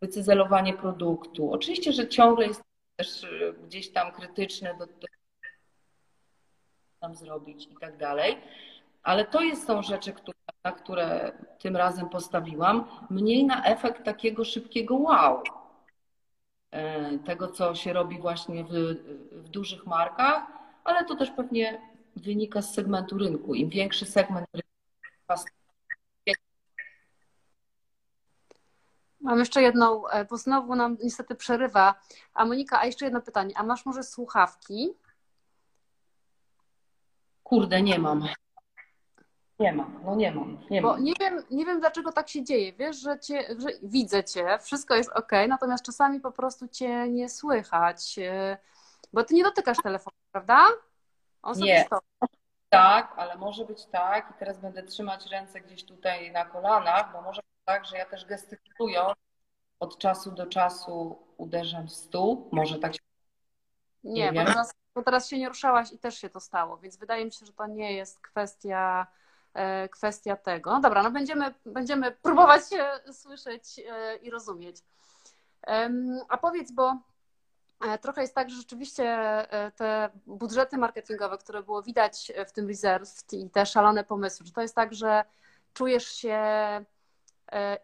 [0.00, 1.52] wycyzelowanie produktu.
[1.52, 2.62] Oczywiście, że ciągle jest
[2.96, 5.06] też y, gdzieś tam krytyczne do, do
[7.06, 8.38] tam zrobić i tak dalej.
[9.02, 14.44] Ale to jest, są rzeczy, które, na które tym razem postawiłam, mniej na efekt takiego
[14.44, 15.42] szybkiego wow.
[16.70, 18.70] E, tego, co się robi właśnie w,
[19.32, 20.42] w dużych markach,
[20.84, 21.80] ale to też pewnie
[22.16, 23.54] wynika z segmentu rynku.
[23.54, 24.70] Im większy segment rynku,
[29.20, 31.94] Mam jeszcze jedną, e, bo znowu nam niestety przerywa.
[32.34, 33.54] A Monika, a jeszcze jedno pytanie.
[33.56, 34.94] A masz może słuchawki?
[37.48, 38.28] Kurde, nie mam.
[39.58, 40.58] Nie mam, no nie mam.
[40.70, 41.04] Nie Bo mam.
[41.04, 42.72] nie wiem, nie wiem, dlaczego tak się dzieje.
[42.72, 47.28] Wiesz, że, cię, że widzę cię, wszystko jest ok, natomiast czasami po prostu cię nie
[47.28, 48.18] słychać.
[48.18, 48.58] e,
[49.12, 50.66] Bo ty nie dotykasz telefonu, prawda?
[51.42, 51.84] On sobie Nie.
[51.86, 52.00] stoi.
[52.68, 57.22] Tak, ale może być tak, i teraz będę trzymać ręce gdzieś tutaj na kolanach, bo
[57.22, 59.14] może być tak, że ja też gestykulując
[59.80, 62.48] od czasu do czasu uderzam w stół.
[62.52, 63.00] Może tak się
[64.04, 64.50] Nie, Nie bo
[64.96, 67.52] bo teraz się nie ruszałaś i też się to stało, więc wydaje mi się, że
[67.52, 69.06] to nie jest kwestia,
[69.54, 70.70] e, kwestia tego.
[70.70, 74.76] No dobra, no będziemy, będziemy próbować się słyszeć e, i rozumieć.
[76.28, 76.98] A powiedz, bo
[77.88, 79.18] e, trochę jest tak, że rzeczywiście
[79.76, 84.62] te budżety marketingowe, które było widać w tym Reserved i te szalone pomysły, czy to
[84.62, 85.24] jest tak, że
[85.74, 86.40] czujesz się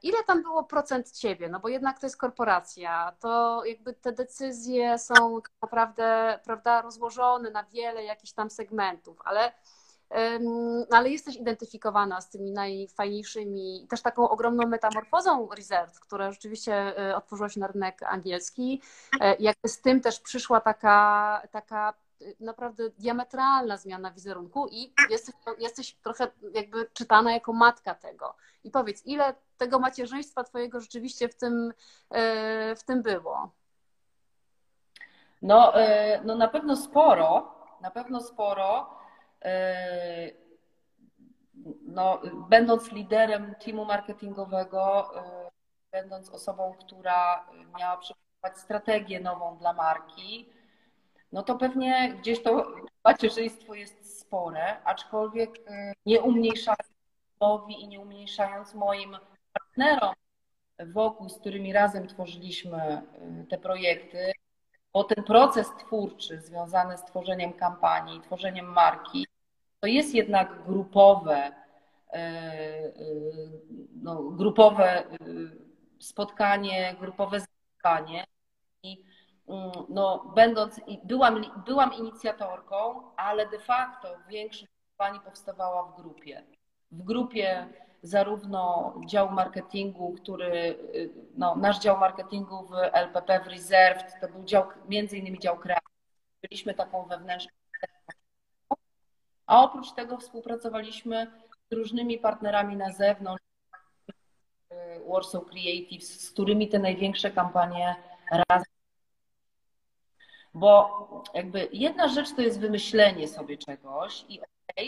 [0.02, 1.48] Ile tam było procent ciebie?
[1.48, 7.50] No bo jednak to jest korporacja, to jakby te decyzje są tak naprawdę prawda, rozłożone
[7.50, 9.52] na wiele jakichś tam segmentów, ale
[10.40, 17.48] no ale jesteś identyfikowana z tymi najfajniejszymi, też taką ogromną metamorfozą Reserve, która rzeczywiście otworzyła
[17.48, 18.82] się na rynek angielski.
[19.38, 21.94] Jakby z tym też przyszła taka, taka
[22.40, 28.34] naprawdę diametralna zmiana wizerunku i jesteś, jesteś trochę jakby czytana jako matka tego.
[28.64, 31.72] I powiedz, ile tego macierzyństwa twojego rzeczywiście w tym,
[32.10, 33.50] e, w tym było?
[35.42, 38.90] No, e, no na pewno sporo, na pewno sporo.
[39.44, 40.30] E,
[41.82, 45.12] no, będąc liderem teamu marketingowego,
[45.92, 47.46] będąc osobą, która
[47.78, 50.52] miała przygotować strategię nową dla marki,
[51.32, 52.66] no to pewnie gdzieś to
[53.04, 55.50] macierzyństwo jest spore, aczkolwiek
[56.06, 56.92] nie umniejszając
[57.68, 59.16] i nie umniejszając moim
[59.76, 60.14] partnerom
[60.86, 63.02] wokół, z którymi razem tworzyliśmy
[63.42, 64.32] y, te projekty,
[64.92, 69.26] bo ten proces twórczy związany z tworzeniem kampanii, tworzeniem marki,
[69.80, 71.52] to jest jednak grupowe,
[72.14, 72.18] y,
[74.02, 75.04] no, grupowe
[76.00, 78.24] spotkanie, grupowe spotkanie.
[78.82, 79.04] I
[79.48, 86.44] Mm, no, będąc, byłam, byłam inicjatorką, ale de facto większość kampanii powstawała w grupie.
[86.90, 87.66] W grupie
[88.02, 90.54] zarówno działu marketingu, który,
[90.94, 95.58] y, no, nasz dział marketingu w LPP, w Reserved, to był dział, między innymi dział
[95.58, 95.92] kreatywny.
[96.42, 97.62] Byliśmy taką wewnętrzną
[99.46, 101.30] a oprócz tego współpracowaliśmy
[101.70, 103.44] z różnymi partnerami na zewnątrz,
[104.72, 104.74] y,
[105.08, 107.96] Warsaw Creatives, z którymi te największe kampanie
[108.48, 108.72] razem
[110.54, 114.40] bo jakby jedna rzecz to jest wymyślenie sobie czegoś i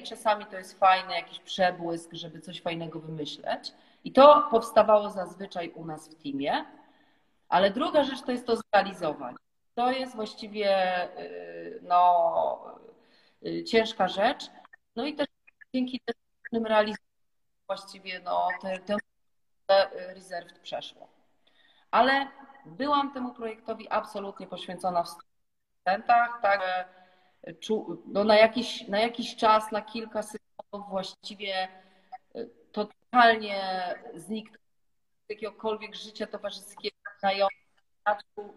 [0.03, 3.73] czasami to jest fajny jakiś przebłysk, żeby coś fajnego wymyśleć.
[4.05, 6.65] I to powstawało zazwyczaj u nas w teamie.
[7.49, 9.37] Ale druga rzecz to jest to zrealizować.
[9.75, 10.69] To jest właściwie
[11.21, 12.79] y, no,
[13.47, 14.45] y, ciężka rzecz.
[14.97, 15.27] No i też
[15.75, 16.01] dzięki
[16.51, 17.09] tym realizacjom
[17.67, 18.79] właściwie no, te,
[19.67, 21.09] te Reserved przeszło.
[21.91, 22.27] Ale
[22.67, 25.09] byłam temu projektowi absolutnie poświęcona w
[26.07, 26.41] tak,
[28.07, 31.69] no na, jakiś, na jakiś czas, na kilka sekund właściwie
[32.35, 34.61] e, totalnie zniknął
[35.27, 37.65] z jakiegokolwiek życia towarzyskiego, znajomych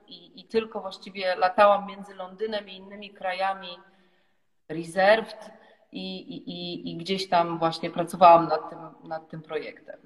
[0.07, 3.67] i, i tylko właściwie latałam między Londynem i innymi krajami
[4.69, 5.51] reserved
[5.91, 9.99] i, i, i gdzieś tam właśnie pracowałam nad tym, nad tym projektem.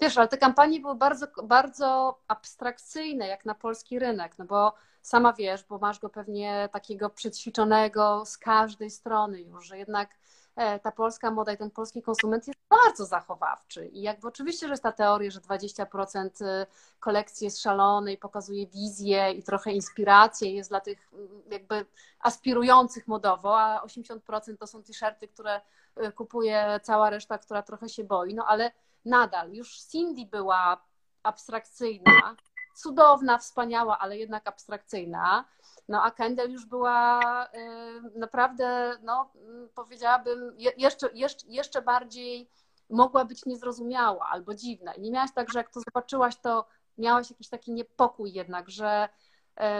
[0.00, 5.32] Wiesz, ale te kampanie były bardzo, bardzo abstrakcyjne, jak na polski rynek, no bo sama
[5.32, 10.10] wiesz, bo masz go pewnie takiego przećwiczonego z każdej strony już, że jednak
[10.56, 13.86] e, ta polska moda i ten polski konsument jest bardzo zachowawczy.
[13.86, 16.66] I jakby oczywiście, że jest ta teoria, że 20% e,
[17.00, 21.10] kolekcji jest szalony i pokazuje wizję i trochę inspirację jest dla tych
[21.50, 21.86] jakby
[22.20, 25.60] aspirujących modowo, a 80% to są t-shirty, które
[25.96, 28.34] e, kupuje cała reszta, która trochę się boi.
[28.34, 28.72] No ale
[29.04, 30.84] nadal już Cindy była
[31.22, 32.36] abstrakcyjna,
[32.74, 35.44] cudowna, wspaniała, ale jednak abstrakcyjna.
[35.88, 39.30] No a Kendall już była y, naprawdę, no
[39.74, 42.50] powiedziałabym, jeszcze, jeszcze, jeszcze bardziej
[42.90, 44.94] mogła być niezrozumiała albo dziwna.
[44.94, 46.66] I nie miałaś tak, że jak to zobaczyłaś, to
[46.98, 49.08] miałaś jakiś taki niepokój jednak, że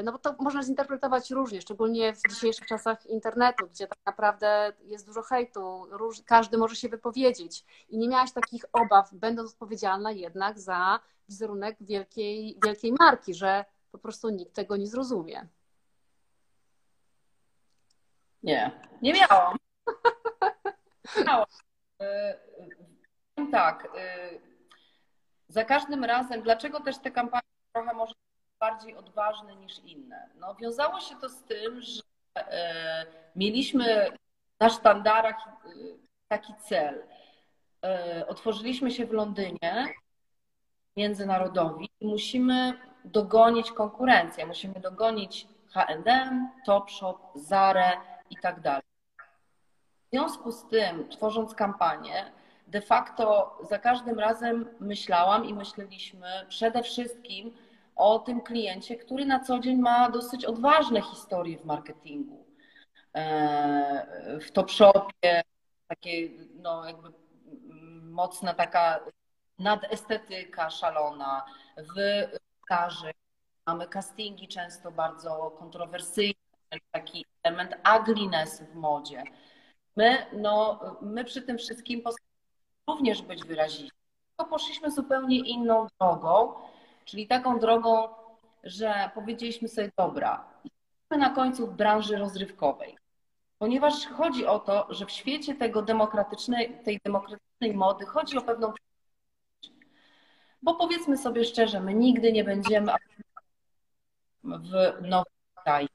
[0.04, 5.06] no bo to można zinterpretować różnie, szczególnie w dzisiejszych czasach internetu, gdzie tak naprawdę jest
[5.06, 7.64] dużo hejtu, róż, każdy może się wypowiedzieć.
[7.88, 13.98] I nie miałaś takich obaw, będąc odpowiedzialna jednak za wizerunek wielkiej, wielkiej marki, że po
[13.98, 15.48] prostu nikt tego nie zrozumie.
[18.42, 18.70] Nie,
[19.02, 19.56] nie miałam.
[21.26, 21.46] miałam.
[22.00, 22.38] E,
[23.52, 23.88] tak.
[23.96, 24.30] E,
[25.48, 28.14] za każdym razem, dlaczego też te kampanie trochę może
[28.64, 30.28] bardziej odważne niż inne?
[30.40, 32.02] No, wiązało się to z tym, że
[32.36, 33.06] e,
[33.36, 34.10] mieliśmy
[34.60, 35.36] na sztandarach
[36.28, 37.06] taki cel.
[38.28, 39.94] Otworzyliśmy się w Londynie
[40.96, 42.72] międzynarodowi i musimy
[43.04, 47.92] dogonić konkurencję, musimy dogonić H&M, Topshop, Zare
[48.30, 48.82] i tak dalej.
[50.06, 52.32] W związku z tym, tworząc kampanię,
[52.66, 57.54] de facto za każdym razem myślałam i myśleliśmy przede wszystkim
[57.96, 62.46] o tym kliencie, który na co dzień ma dosyć odważne historie w marketingu.
[63.14, 65.42] E, w Topshopie
[65.88, 67.12] takie no jakby
[68.02, 69.00] mocna taka
[69.58, 71.44] nadestetyka szalona,
[71.76, 72.26] w
[72.64, 73.12] staży
[73.66, 76.34] mamy castingi często bardzo kontrowersyjne,
[76.92, 79.22] taki element ugliness w modzie.
[79.96, 82.02] My, no, my przy tym wszystkim
[82.88, 83.90] również być wyrazicielni.
[84.36, 86.54] To poszliśmy zupełnie inną drogą,
[87.04, 88.08] czyli taką drogą,
[88.64, 92.96] że powiedzieliśmy sobie, dobra, jesteśmy na końcu w branży rozrywkowej.
[93.58, 98.72] ponieważ chodzi o to, że w świecie tego demokratycznej, tej demokratycznej mody chodzi o pewną
[100.62, 102.92] bo powiedzmy sobie szczerze, my nigdy nie będziemy
[104.44, 105.32] w nowym
[105.64, 105.88] kraju.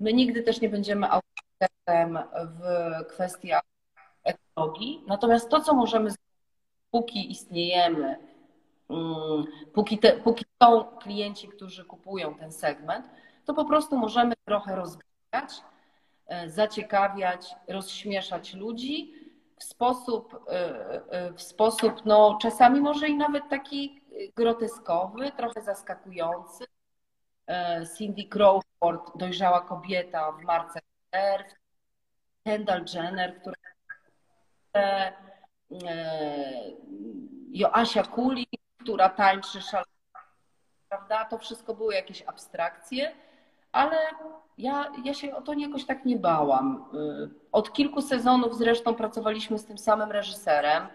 [0.00, 2.60] My nigdy też nie będziemy autorytetem w
[3.08, 3.62] kwestiach
[4.24, 5.04] ekologii.
[5.06, 6.24] Natomiast to, co możemy zrobić,
[6.90, 8.18] póki istniejemy,
[9.72, 13.06] póki, te, póki są klienci, którzy kupują ten segment,
[13.44, 15.62] to po prostu możemy trochę rozwijać,
[16.26, 19.14] e, zaciekawiać, rozśmieszać ludzi
[19.58, 24.00] w sposób, e, e, w sposób no, czasami może i nawet taki
[24.36, 26.64] groteskowy, trochę zaskakujący.
[27.98, 30.80] Cindy Crawford, dojrzała kobieta w marce
[32.44, 33.56] Kendall Jenner, która
[37.50, 38.46] Joasia Kuli,
[38.84, 39.90] która tańczy szalenie,
[40.88, 41.24] prawda?
[41.24, 43.12] To wszystko były jakieś abstrakcje,
[43.72, 43.96] ale
[44.58, 46.84] ja, ja się o to jakoś tak nie bałam.
[46.94, 50.86] Y, od kilku sezonów zresztą pracowaliśmy z tym samym reżyserem,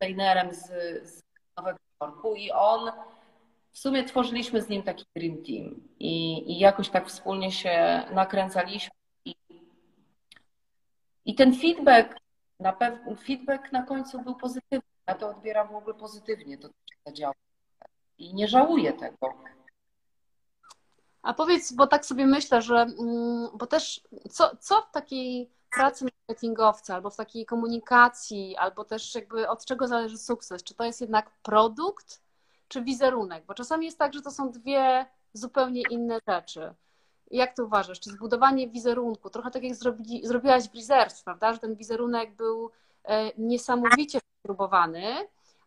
[0.00, 0.66] designerem z,
[1.08, 1.22] z
[1.56, 2.92] Nowego Jorku i on
[3.72, 8.94] w sumie tworzyliśmy z nim taki dream team i, i jakoś tak wspólnie się nakręcaliśmy
[9.24, 9.34] i,
[11.24, 12.16] i ten feedback
[12.60, 14.93] na pewno feedback na końcu był pozytywny.
[15.06, 16.68] Ja to odbieram w ogóle pozytywnie, to
[17.04, 17.34] co działa.
[18.18, 19.34] I nie żałuję tego.
[21.22, 24.00] A powiedz, bo tak sobie myślę, że mm, bo też
[24.30, 29.88] co, co w takiej pracy marketingowca, albo w takiej komunikacji, albo też jakby od czego
[29.88, 30.62] zależy sukces?
[30.62, 32.22] Czy to jest jednak produkt,
[32.68, 33.44] czy wizerunek?
[33.46, 36.74] Bo czasami jest tak, że to są dwie zupełnie inne rzeczy.
[37.30, 38.00] Jak to uważasz?
[38.00, 42.70] Czy zbudowanie wizerunku, trochę tak jak zrobili, zrobiłaś w Reserve, prawda, że ten wizerunek był
[43.04, 45.02] e, niesamowicie spróbowany,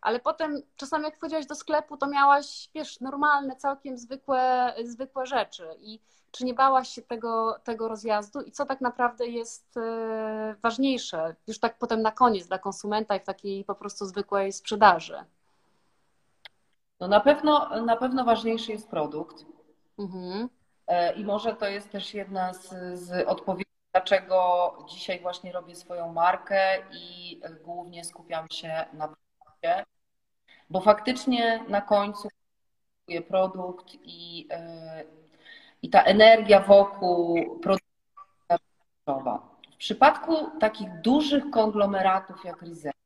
[0.00, 5.68] ale potem czasami jak wchodziłaś do sklepu, to miałaś, wiesz, normalne, całkiem zwykłe, zwykłe rzeczy
[5.80, 6.00] i
[6.30, 11.58] czy nie bałaś się tego, tego rozjazdu i co tak naprawdę jest e, ważniejsze, już
[11.58, 15.24] tak potem na koniec dla konsumenta i w takiej po prostu zwykłej sprzedaży?
[17.00, 19.44] No na pewno, na pewno ważniejszy jest produkt.
[19.98, 20.48] Mhm.
[20.86, 22.68] E, I może to jest też jedna z,
[22.98, 29.84] z odpowiedzi, dlaczego dzisiaj właśnie robię swoją markę i głównie skupiam się na produkcie,
[30.70, 32.28] bo faktycznie na końcu
[33.00, 35.04] kupuję produkt i, e,
[35.82, 37.88] i ta energia wokół produktu
[38.50, 38.62] jest
[39.74, 42.96] W przypadku takich dużych konglomeratów jak Rizet,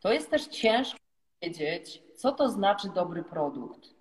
[0.00, 0.98] to jest też ciężko
[1.42, 3.95] wiedzieć, co to znaczy dobry produkt.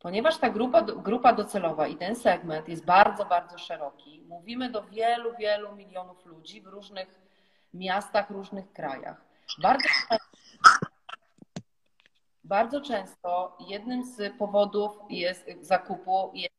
[0.00, 5.36] Ponieważ ta grupa, grupa docelowa i ten segment jest bardzo, bardzo szeroki, mówimy do wielu,
[5.36, 7.20] wielu milionów ludzi w różnych
[7.74, 9.20] miastach, różnych krajach.
[9.62, 9.88] Bardzo,
[12.44, 16.54] bardzo często jednym z powodów jest zakupu jest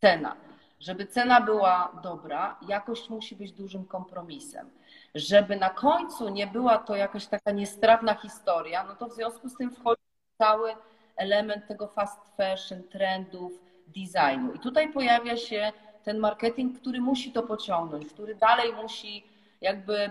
[0.00, 0.36] cena.
[0.80, 4.70] Żeby cena była dobra, jakość musi być dużym kompromisem.
[5.14, 9.56] Żeby na końcu nie była to jakaś taka niestrawna historia, no to w związku z
[9.56, 10.02] tym wchodzi
[10.38, 10.74] cały
[11.16, 13.52] element tego fast fashion, trendów,
[13.86, 14.54] designu.
[14.54, 15.72] I tutaj pojawia się
[16.04, 19.24] ten marketing, który musi to pociągnąć, który dalej musi
[19.60, 20.10] jakby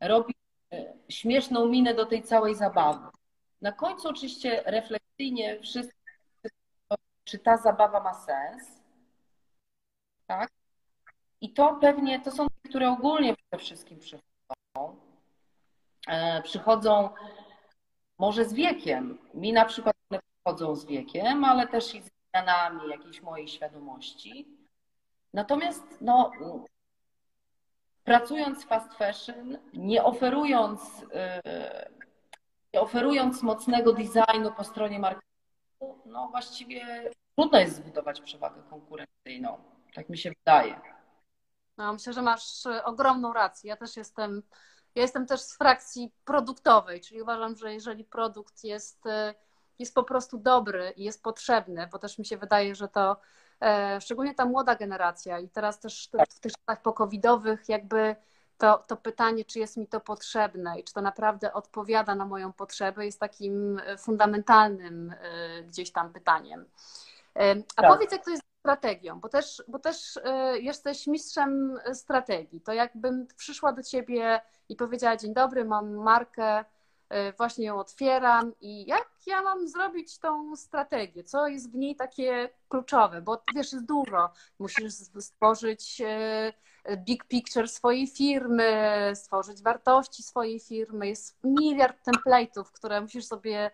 [0.00, 0.36] robić
[0.72, 3.06] e, śmieszną minę do tej całej zabawy.
[3.60, 5.92] Na końcu oczywiście refleksyjnie wszyscy,
[7.24, 8.62] czy ta zabawa ma sens,
[10.26, 10.50] tak?
[11.40, 14.96] I to pewnie, to są te, które ogólnie przede wszystkim przychodzą.
[16.08, 17.10] E, przychodzą
[18.18, 19.18] może z wiekiem.
[19.34, 19.99] Mi na przykład
[20.44, 24.48] przychodzą z wiekiem, ale też i z zmianami jakiejś mojej świadomości.
[25.32, 26.32] Natomiast no,
[28.04, 31.90] pracując w fast fashion, nie oferując, yy,
[32.74, 39.58] nie oferując mocnego designu po stronie marketingu, no właściwie trudno jest zbudować przewagę konkurencyjną.
[39.94, 40.80] Tak mi się wydaje.
[41.76, 43.68] No, myślę, że masz ogromną rację.
[43.68, 44.42] Ja też jestem
[44.94, 49.34] ja jestem też z frakcji produktowej, czyli uważam, że jeżeli produkt jest, e,
[49.80, 53.16] jest po prostu dobry i jest potrzebny, bo też mi się wydaje, że to
[53.62, 58.16] e, szczególnie ta młoda generacja i teraz też w tych czasach pokowidowych jakby
[58.58, 62.52] to, to pytanie, czy jest mi to potrzebne i czy to naprawdę odpowiada na moją
[62.52, 65.14] potrzebę, jest takim e, fundamentalnym
[65.66, 66.64] gdzieś tam pytaniem.
[67.76, 67.92] A tak.
[67.92, 70.18] powiedz, jak to jest strategią, bo też, bo też
[70.60, 72.60] jesteś mistrzem strategii.
[72.60, 76.64] To jakbym przyszła do ciebie i powiedziała: Dzień dobry, mam markę,
[77.36, 81.24] właśnie ją otwieram i jak ja mam zrobić tą strategię?
[81.24, 83.22] Co jest w niej takie kluczowe?
[83.22, 84.30] Bo wiesz, jest dużo.
[84.58, 86.02] Musisz stworzyć
[86.90, 88.72] y, big picture swojej firmy,
[89.14, 91.08] stworzyć wartości swojej firmy.
[91.08, 93.70] Jest miliard template'ów, które musisz sobie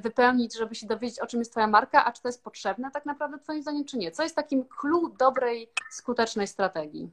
[0.00, 3.06] wypełnić, żeby się dowiedzieć, o czym jest Twoja marka, a czy to jest potrzebne tak
[3.06, 4.10] naprawdę Twoim zdaniem, czy nie?
[4.10, 7.10] Co jest takim clue dobrej, skutecznej strategii?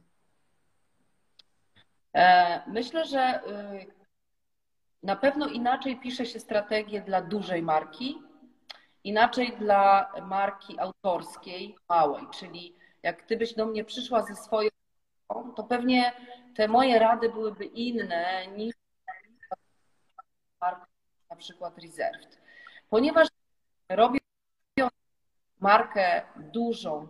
[2.14, 4.03] E, myślę, że y,
[5.04, 8.22] na pewno inaczej pisze się strategię dla dużej marki,
[9.04, 14.70] inaczej dla marki autorskiej, małej, czyli jak gdybyś do mnie przyszła ze swoją,
[15.56, 16.12] to pewnie
[16.56, 18.74] te moje rady byłyby inne niż
[20.60, 20.86] marka
[21.30, 22.40] na przykład Reserved.
[22.90, 23.28] Ponieważ
[23.88, 24.18] robię
[25.60, 27.08] markę dużą,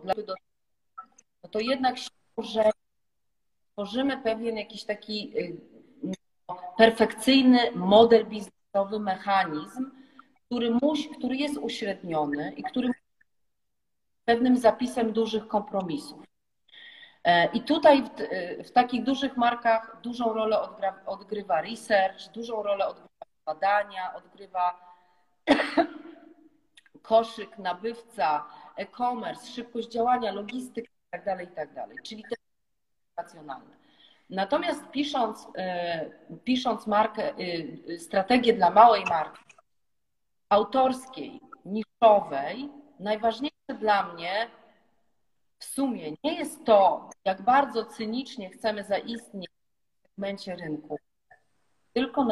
[1.43, 1.95] no to jednak
[2.37, 2.71] że
[3.71, 5.74] tworzymy pewien jakiś taki y,
[6.77, 9.91] perfekcyjny model biznesowy, mechanizm,
[10.45, 12.89] który, musi, który jest uśredniony i który
[14.25, 16.23] pewnym zapisem dużych kompromisów.
[17.23, 18.09] E, I tutaj w,
[18.67, 24.95] w, takich dużych markach dużą rolę odgrywa, odgrywa research, dużą rolę odgrywa badania, odgrywa
[27.01, 28.45] koszyk, nabywca,
[28.75, 31.73] e-commerce, szybkość działania, logistyka itd., tak itd.
[31.73, 32.35] Tak Czyli te
[33.17, 33.84] racjonalne.
[34.29, 36.09] Natomiast pisząc, e,
[36.43, 39.43] pisząc markę, e, strategię dla małej marki,
[40.49, 42.69] autorskiej, niszowej,
[42.99, 44.49] najważniejsze dla mnie
[45.59, 49.49] w sumie nie jest to, jak bardzo cynicznie chcemy zaistnieć
[50.03, 50.99] w segmencie rynku,
[51.93, 52.25] tylko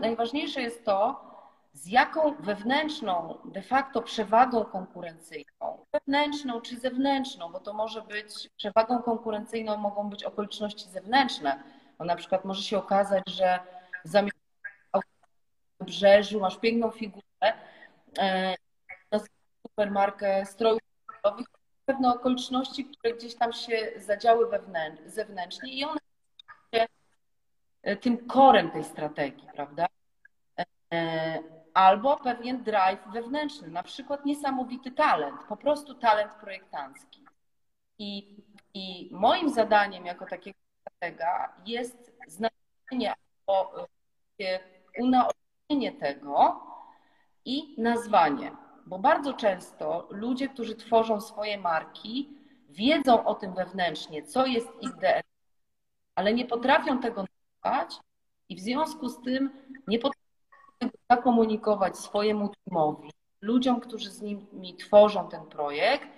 [0.00, 1.29] najważniejsze jest to,
[1.72, 9.02] z jaką wewnętrzną de facto przewagą konkurencyjną, wewnętrzną czy zewnętrzną, bo to może być przewagą
[9.02, 11.62] konkurencyjną, mogą być okoliczności zewnętrzne.
[11.98, 13.58] Bo na przykład może się okazać, że
[14.04, 14.40] zamiast
[15.80, 17.52] brzeżu masz piękną figurę,
[18.18, 18.54] e,
[19.10, 19.20] na
[19.66, 20.80] supermarkę strojów
[21.84, 24.46] pewne okoliczności, które gdzieś tam się zadziały
[25.06, 26.00] zewnętrznie i one
[26.74, 26.86] są
[28.00, 29.86] tym korem tej strategii, prawda?
[31.74, 37.24] Albo pewien drive wewnętrzny, na przykład niesamowity talent, po prostu talent projektancki.
[37.98, 38.36] I,
[38.74, 43.14] i moim zadaniem jako takiego stratega jest znalezienie
[43.46, 43.86] albo
[44.40, 44.60] e,
[44.98, 46.60] unaocznienie tego
[47.44, 48.52] i nazwanie.
[48.86, 52.28] Bo bardzo często ludzie, którzy tworzą swoje marki,
[52.68, 55.22] wiedzą o tym wewnętrznie, co jest ich DNA,
[56.14, 57.24] ale nie potrafią tego
[57.64, 57.96] nazwać
[58.48, 59.50] i w związku z tym
[59.88, 60.19] nie potrafią
[61.10, 63.10] zakomunikować swojemu teamowi,
[63.40, 66.08] ludziom, którzy z nimi tworzą ten projekt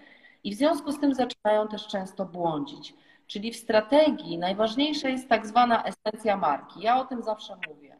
[0.45, 2.95] i w związku z tym zaczynają też często błądzić.
[3.27, 6.81] Czyli w strategii najważniejsza jest tak zwana esencja marki.
[6.81, 7.97] Ja o tym zawsze mówię.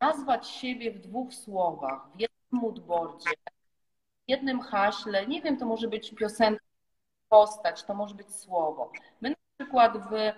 [0.00, 3.30] Nazwać siebie w dwóch słowach, w jednym moodboardzie,
[4.26, 6.64] w jednym haśle, nie wiem, to może być piosenka,
[7.28, 8.92] postać, to może być słowo.
[9.20, 10.32] My na przykład w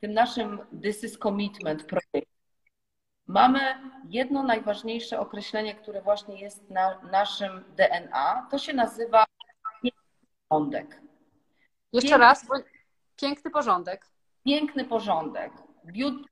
[0.00, 2.27] tym naszym This is Commitment projekcie
[3.28, 3.60] Mamy
[4.08, 8.46] jedno najważniejsze określenie, które właśnie jest na naszym DNA.
[8.50, 9.24] To się nazywa
[10.48, 11.00] porządek.
[11.92, 12.46] Jeszcze piękny, raz,
[13.16, 14.06] piękny porządek.
[14.44, 15.52] Piękny porządek.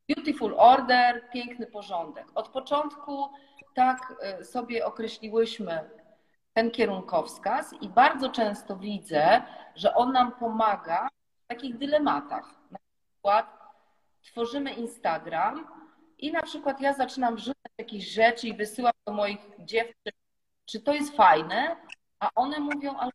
[0.09, 2.27] Beautiful order, piękny porządek.
[2.35, 3.29] Od początku
[3.75, 5.91] tak y, sobie określiłyśmy
[6.55, 9.43] ten kierunkowskaz i bardzo często widzę,
[9.75, 11.09] że on nam pomaga
[11.45, 12.55] w takich dylematach.
[12.71, 12.79] Na
[13.13, 13.59] przykład
[14.23, 15.76] tworzymy Instagram,
[16.19, 20.13] i na przykład ja zaczynam wrzucać jakieś rzeczy i wysyłam do moich dziewczyn,
[20.65, 21.77] czy to jest fajne,
[22.21, 23.11] a one mówią, ale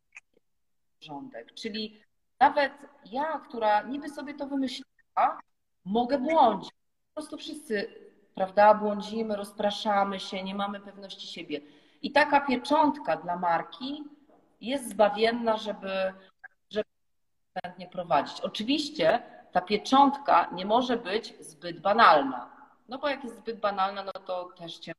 [1.00, 1.54] porządek.
[1.54, 2.02] Czyli
[2.40, 2.74] nawet
[3.06, 5.40] ja, która niby sobie to wymyśliła,
[5.86, 6.72] mogę błądzić.
[6.72, 7.96] Po prostu wszyscy,
[8.36, 11.62] prawda, błądzimy, rozpraszamy się, nie mamy pewności siebie.
[12.02, 14.04] I taka pieczątka dla marki
[14.62, 16.14] jest zbawienna, żeby,
[16.70, 16.86] żeby
[17.92, 18.42] prowadzić.
[18.42, 24.12] Oczywiście ta pieczątka nie może być zbyt banalna no bo jak jest zbyt banalna, no
[24.12, 24.94] to też cię.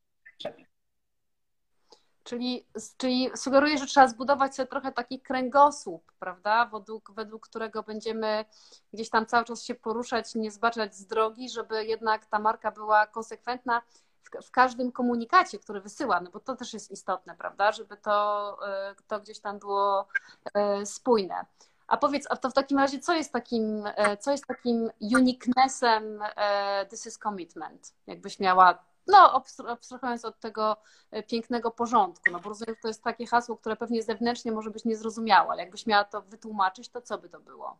[2.24, 2.66] Czyli,
[2.96, 6.66] czyli sugeruję, że trzeba zbudować sobie trochę taki kręgosłup, prawda?
[6.66, 8.44] Według, według którego będziemy
[8.92, 13.06] gdzieś tam cały czas się poruszać, nie zbaczać z drogi, żeby jednak ta marka była
[13.06, 13.82] konsekwentna
[14.22, 17.72] w, w każdym komunikacie, który wysyła, no bo to też jest istotne, prawda?
[17.72, 20.08] Żeby to, e, to gdzieś tam było
[20.54, 21.46] e, spójne.
[21.92, 26.22] A powiedz, a to w takim razie, co jest takim, e, co jest takim uniquenessem
[26.36, 27.94] e, This is Commitment?
[28.06, 30.76] Jakbyś miała, no abstrahując od tego
[31.10, 34.70] e, pięknego porządku, no bo rozumiem, że to jest takie hasło, które pewnie zewnętrznie może
[34.70, 37.78] być niezrozumiałe, ale jakbyś miała to wytłumaczyć, to co by to było?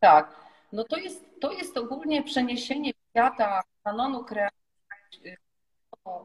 [0.00, 0.36] Tak,
[0.72, 5.36] no to jest, to jest ogólnie przeniesienie świata kanonu kreacji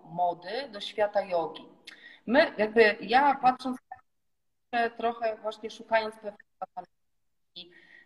[0.06, 1.70] mody do świata jogi.
[2.26, 3.78] My, jakby ja patrząc
[4.98, 6.94] trochę właśnie szukając pewnych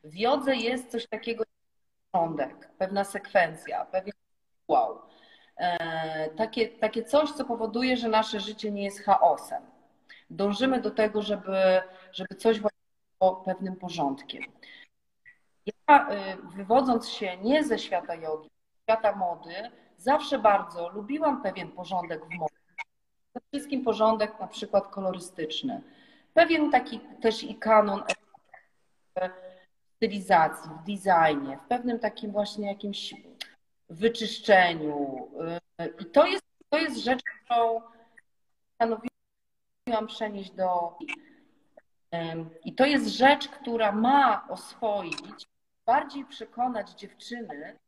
[0.10, 1.44] w jodze jest coś takiego
[2.12, 4.14] porządek, pewna sekwencja, pewien
[4.68, 5.02] wow.
[5.58, 9.64] E, takie, takie coś, co powoduje, że nasze życie nie jest chaosem.
[10.30, 11.82] Dążymy do tego, żeby,
[12.12, 14.44] żeby coś było pewnym porządkiem.
[15.66, 18.50] Ja, e, wywodząc się nie ze świata jogi,
[18.84, 19.54] świata mody
[19.98, 22.56] zawsze bardzo lubiłam pewien porządek w modzie.
[23.32, 25.82] Przede wszystkim porządek na przykład kolorystyczny.
[26.34, 28.04] Pewien taki też i kanon
[29.98, 33.14] stylizacji, w designie, w pewnym takim właśnie jakimś
[33.90, 35.28] wyczyszczeniu.
[36.00, 37.82] I to jest, to jest rzecz, którą
[38.70, 40.98] postanowiłam przenieść do.
[42.66, 45.48] I to jest rzecz, która ma oswoić,
[45.86, 47.80] bardziej przekonać dziewczyny,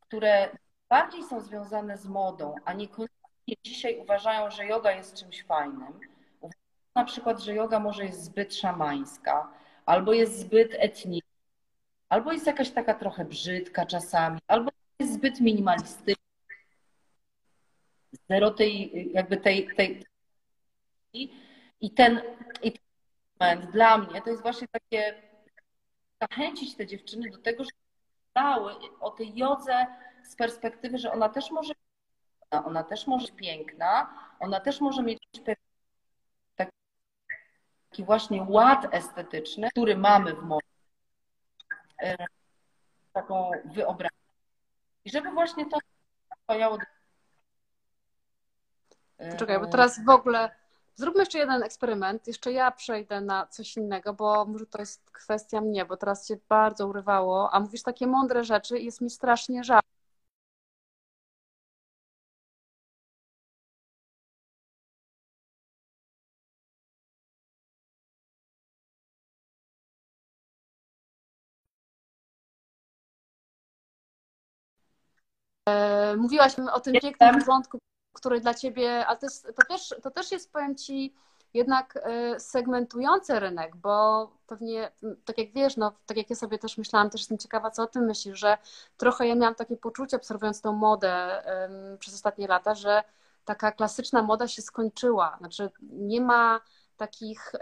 [0.00, 0.48] które
[0.88, 6.00] bardziej są związane z modą, a niekoniecznie dzisiaj uważają, że yoga jest czymś fajnym.
[6.40, 6.62] Uważają
[6.94, 9.52] na przykład, że yoga może jest zbyt szamańska,
[9.86, 11.27] albo jest zbyt etniczna,
[12.08, 16.24] albo jest jakaś taka trochę brzydka czasami, albo jest zbyt minimalistyczna.
[18.28, 20.04] Zero tej, jakby tej, tej
[21.80, 22.22] i ten,
[22.62, 22.82] i ten
[23.40, 25.22] moment dla mnie to jest właśnie takie
[26.20, 27.76] zachęcić te dziewczyny do tego, żeby
[28.34, 29.86] dały o tej jodze
[30.24, 31.74] z perspektywy, że ona też może
[32.50, 35.18] ona też może być piękna, ona też może mieć
[36.56, 40.77] taki właśnie ład estetyczny, który mamy w modzie,
[43.12, 44.18] taką wyobraźnię.
[45.04, 45.78] I żeby właśnie to
[46.44, 46.78] stojało.
[49.38, 50.50] Czekaj, bo teraz w ogóle
[50.94, 52.26] zróbmy jeszcze jeden eksperyment.
[52.26, 56.36] Jeszcze ja przejdę na coś innego, bo może to jest kwestia mnie, bo teraz cię
[56.48, 59.80] bardzo urywało, a mówisz takie mądre rzeczy i jest mi strasznie żal.
[76.16, 77.78] Mówiłaś o tym pięknym porządku,
[78.12, 81.14] który dla ciebie, ale to, jest, to, też, to też jest, powiem ci,
[81.54, 84.92] jednak e, segmentujący rynek, bo pewnie,
[85.24, 87.86] tak jak wiesz, no, tak jak ja sobie też myślałam, też jestem ciekawa, co o
[87.86, 88.58] tym myślisz, że
[88.96, 91.42] trochę ja miałam takie poczucie, obserwując tą modę
[91.98, 93.02] przez ostatnie lata, że
[93.44, 95.36] taka klasyczna moda się skończyła.
[95.38, 96.60] Znaczy, nie ma
[96.98, 97.52] takich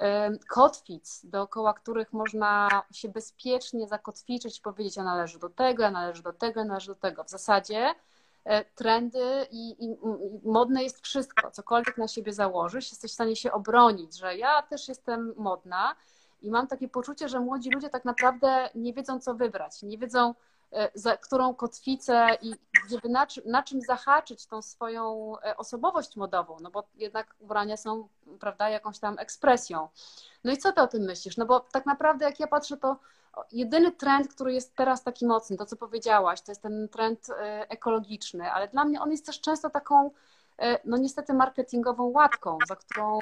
[0.48, 6.22] kotwic, dookoła których można się bezpiecznie zakotwiczyć i powiedzieć, a należy do tego, a należy
[6.22, 7.24] do tego, a należy do tego.
[7.24, 7.94] W zasadzie
[8.44, 9.96] e, trendy i, i,
[10.44, 11.50] modne jest wszystko.
[11.50, 15.96] Cokolwiek na siebie założysz, jesteś w stanie się obronić, że ja też jestem modna
[16.42, 19.82] i mam takie poczucie, że młodzi ludzie tak naprawdę nie wiedzą, co wybrać.
[19.82, 20.34] Nie wiedzą,
[20.72, 22.54] E, za którą kotwicę i
[22.90, 28.08] żeby na, na czym zahaczyć tą swoją e, osobowość modową, no bo jednak ubrania są,
[28.40, 29.88] prawda, jakąś tam ekspresją.
[30.44, 31.36] No i co ty o tym myślisz?
[31.36, 32.96] No bo tak naprawdę jak ja patrzę, to
[33.52, 37.70] jedyny trend, który jest teraz taki mocny, to co powiedziałaś, to jest ten trend e,
[37.70, 40.10] ekologiczny, ale dla mnie on jest też często taką
[40.84, 43.18] no niestety marketingową łatką, za którą,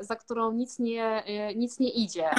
[0.00, 1.24] za którą nic, nie,
[1.56, 2.30] nic nie idzie.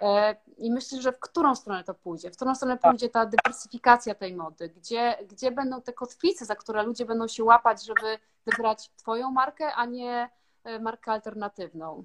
[0.00, 2.30] E, I myślę, że w którą stronę to pójdzie?
[2.30, 4.68] W którą stronę pójdzie ta dywersyfikacja tej mody?
[4.68, 9.74] Gdzie, gdzie będą te kotwice, za które ludzie będą się łapać, żeby wybrać Twoją markę,
[9.74, 10.30] a nie
[10.64, 12.04] e, markę alternatywną?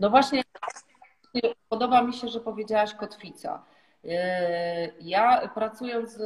[0.00, 0.42] No właśnie,
[1.68, 3.64] podoba mi się, że powiedziałaś kotwica.
[4.04, 6.18] E, ja pracując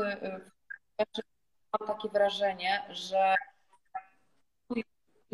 [1.81, 3.35] mam takie wrażenie, że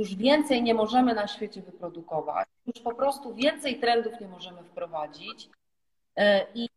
[0.01, 5.51] już więcej nie możemy na świecie wyprodukować, już po prostu więcej trendów nie możemy wprowadzić.
[6.17, 6.69] E, I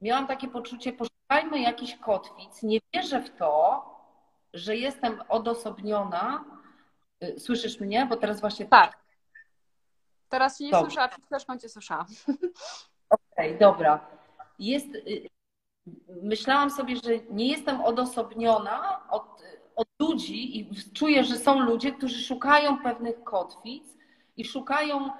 [0.00, 2.62] miałam takie poczucie, poszukajmy jakiś kotwic.
[2.62, 3.84] Nie wierzę w to,
[4.54, 6.44] że jestem odosobniona.
[7.20, 8.06] E, słyszysz mnie?
[8.06, 8.66] Bo teraz właśnie.
[8.66, 8.98] Tak.
[10.28, 12.06] Teraz się nie słyszę, a też cię słyszała.
[13.10, 14.06] Okej, okay, dobra.
[14.58, 15.28] Jest, y,
[16.22, 19.42] myślałam sobie, że nie jestem odosobniona od
[19.76, 23.84] od ludzi i czuję, że są ludzie, którzy szukają pewnych kotwic
[24.36, 25.10] i szukają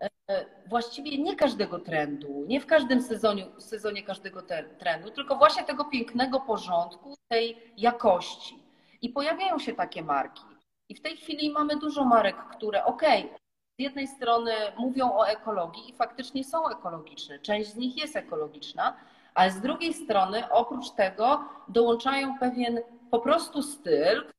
[0.00, 4.42] e, właściwie nie każdego trendu, nie w każdym sezonie, sezonie każdego
[4.78, 8.62] trendu, tylko właśnie tego pięknego porządku, tej jakości.
[9.02, 10.42] I pojawiają się takie marki.
[10.88, 13.38] I w tej chwili mamy dużo marek, które okej, okay,
[13.78, 18.96] z jednej strony mówią o ekologii i faktycznie są ekologiczne, część z nich jest ekologiczna,
[19.34, 22.80] ale z drugiej strony oprócz tego dołączają pewien
[23.12, 24.32] po prostu styl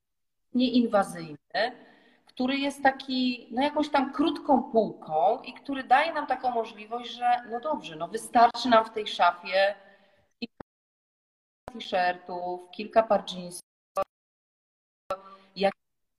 [0.53, 1.71] nieinwazyjny,
[2.25, 7.43] który jest taki, no jakąś tam krótką półką i który daje nam taką możliwość, że
[7.51, 9.75] no dobrze, no wystarczy nam w tej szafie
[10.39, 10.63] kilka
[11.73, 13.61] t-shirtów, kilka par jeansów,
[15.55, 15.73] jak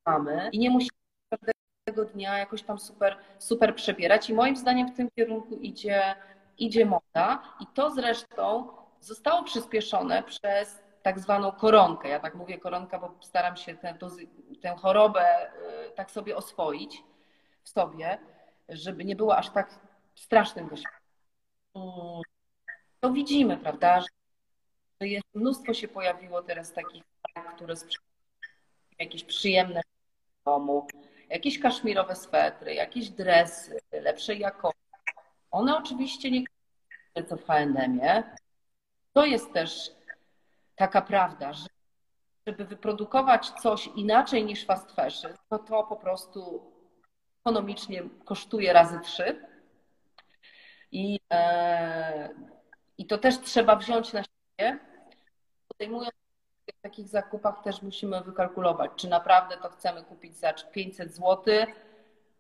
[0.07, 0.99] mamy i nie musimy
[1.31, 6.15] każdego dnia jakoś tam super, super przebierać i moim zdaniem w tym kierunku idzie,
[6.59, 8.69] idzie moda i to zresztą
[9.01, 12.09] zostało przyspieszone przez tak zwaną koronkę.
[12.09, 13.99] Ja tak mówię koronka, bo staram się tę,
[14.63, 17.03] tę chorobę y, tak sobie oswoić
[17.63, 18.19] w sobie,
[18.69, 19.81] żeby nie było aż tak
[20.15, 21.05] strasznym doświadczeniem.
[23.01, 27.03] To widzimy, prawda, że jest, mnóstwo się pojawiło teraz takich
[27.55, 28.09] które sprzedają
[28.99, 29.81] jakieś przyjemne
[30.41, 30.87] w domu,
[31.31, 34.81] jakieś kaszmirowe swetry, jakieś dresy lepszej jakości.
[35.51, 36.45] One oczywiście nie
[37.29, 38.23] co w H&M-ie.
[39.13, 39.91] To jest też
[40.77, 41.67] taka prawda, że
[42.47, 46.73] żeby wyprodukować coś inaczej niż fast fashion, to to po prostu
[47.45, 49.47] ekonomicznie kosztuje razy trzy.
[50.93, 52.35] I, e,
[52.99, 54.79] I to też trzeba wziąć na siebie.
[55.69, 56.15] Podejmując
[56.79, 61.45] w takich zakupach też musimy wykalkulować, czy naprawdę to chcemy kupić za 500 zł,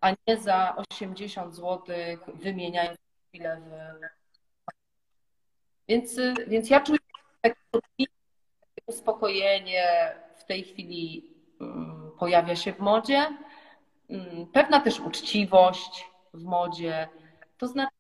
[0.01, 1.97] a nie za 80 zł,
[2.35, 4.01] wymieniając chwilę w.
[5.89, 6.17] Więc,
[6.47, 6.99] więc ja czuję
[7.43, 7.57] takie
[8.87, 13.37] uspokojenie w tej chwili mm, pojawia się w modzie.
[14.11, 17.09] Mm, pewna też uczciwość w modzie.
[17.59, 17.91] To znaczy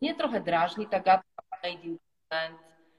[0.00, 1.98] mnie trochę drażni ta gadka made in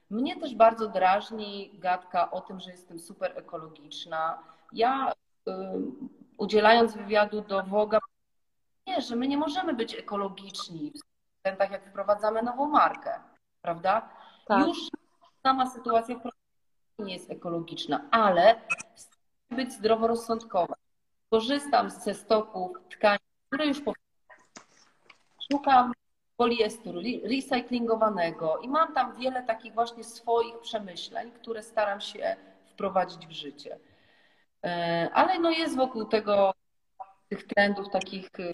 [0.09, 4.43] Mnie też bardzo drażni gadka o tym, że jestem super ekologiczna.
[4.73, 5.11] Ja
[5.47, 5.51] y,
[6.37, 7.99] udzielając wywiadu do Woga,
[8.87, 13.19] nie, że my nie możemy być ekologiczni w tak jak wprowadzamy nową markę,
[13.61, 14.09] prawda?
[14.47, 14.67] Tak.
[14.67, 14.77] Już
[15.43, 16.15] sama sytuacja
[16.99, 18.61] nie jest ekologiczna, ale
[19.51, 20.75] być zdroworozsądkowa.
[21.29, 23.81] Korzystam ze stoków tkanin, które już
[25.51, 25.93] szukam
[26.37, 32.35] poliestru recyklingowanego i mam tam wiele takich właśnie swoich przemyśleń, które staram się
[32.65, 33.79] wprowadzić w życie.
[34.63, 36.53] E, ale no jest wokół tego
[37.29, 38.51] tych trendów takich e,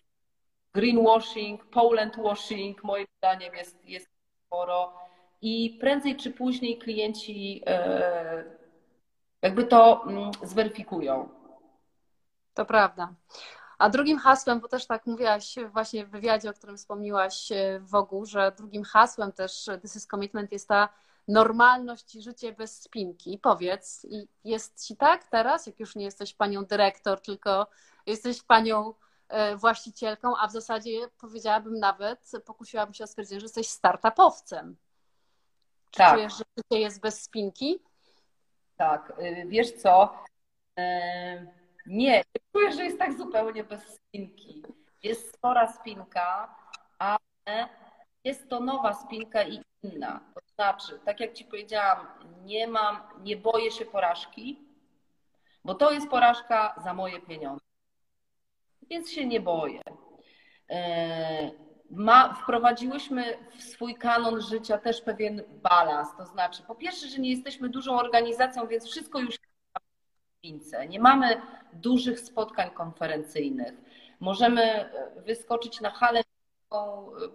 [0.73, 4.09] greenwashing, Poland washing, moim zdaniem jest, jest
[4.45, 5.08] sporo
[5.41, 8.43] i prędzej czy później klienci e,
[9.41, 11.29] jakby to mm, zweryfikują.
[12.53, 13.13] To prawda.
[13.77, 17.95] A drugim hasłem, bo też tak mówiłaś właśnie w wywiadzie, o którym wspomniałaś e, w
[17.95, 20.89] ogóle, że drugim hasłem też This is Commitment jest ta
[21.27, 23.39] normalność i życie bez spinki.
[23.43, 24.07] Powiedz,
[24.43, 27.67] jest ci tak teraz, jak już nie jesteś panią dyrektor, tylko
[28.05, 28.93] jesteś panią
[29.27, 34.75] e, właścicielką, a w zasadzie powiedziałabym nawet, pokusiłabym się o stwierdzenie, że jesteś startupowcem.
[35.91, 36.13] Czy tak.
[36.13, 37.79] czujesz, że życie jest bez spinki?
[38.77, 40.23] Tak, y, wiesz co?
[41.85, 44.63] Nie, czuję, że jest tak zupełnie bez spinki.
[45.03, 46.55] Jest spora spinka,
[46.99, 47.69] ale
[48.23, 50.21] jest to nowa spinka i inna.
[50.33, 52.07] To znaczy, tak jak Ci powiedziałam,
[52.45, 54.59] nie mam, nie boję się porażki,
[55.65, 57.65] bo to jest porażka za moje pieniądze.
[58.89, 59.81] Więc się nie boję.
[61.91, 66.09] Ma, wprowadziłyśmy w swój kanon życia też pewien balans.
[66.17, 69.35] To znaczy, po pierwsze, że nie jesteśmy dużą organizacją, więc wszystko już
[70.89, 71.41] nie mamy
[71.73, 73.73] dużych spotkań konferencyjnych.
[74.19, 76.21] Możemy e, wyskoczyć na halę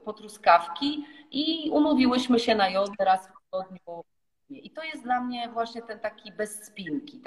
[0.05, 4.05] po truskawki i umówiłyśmy się na jogę raz w tygodniu.
[4.50, 7.22] I to jest dla mnie właśnie ten taki bez spinki.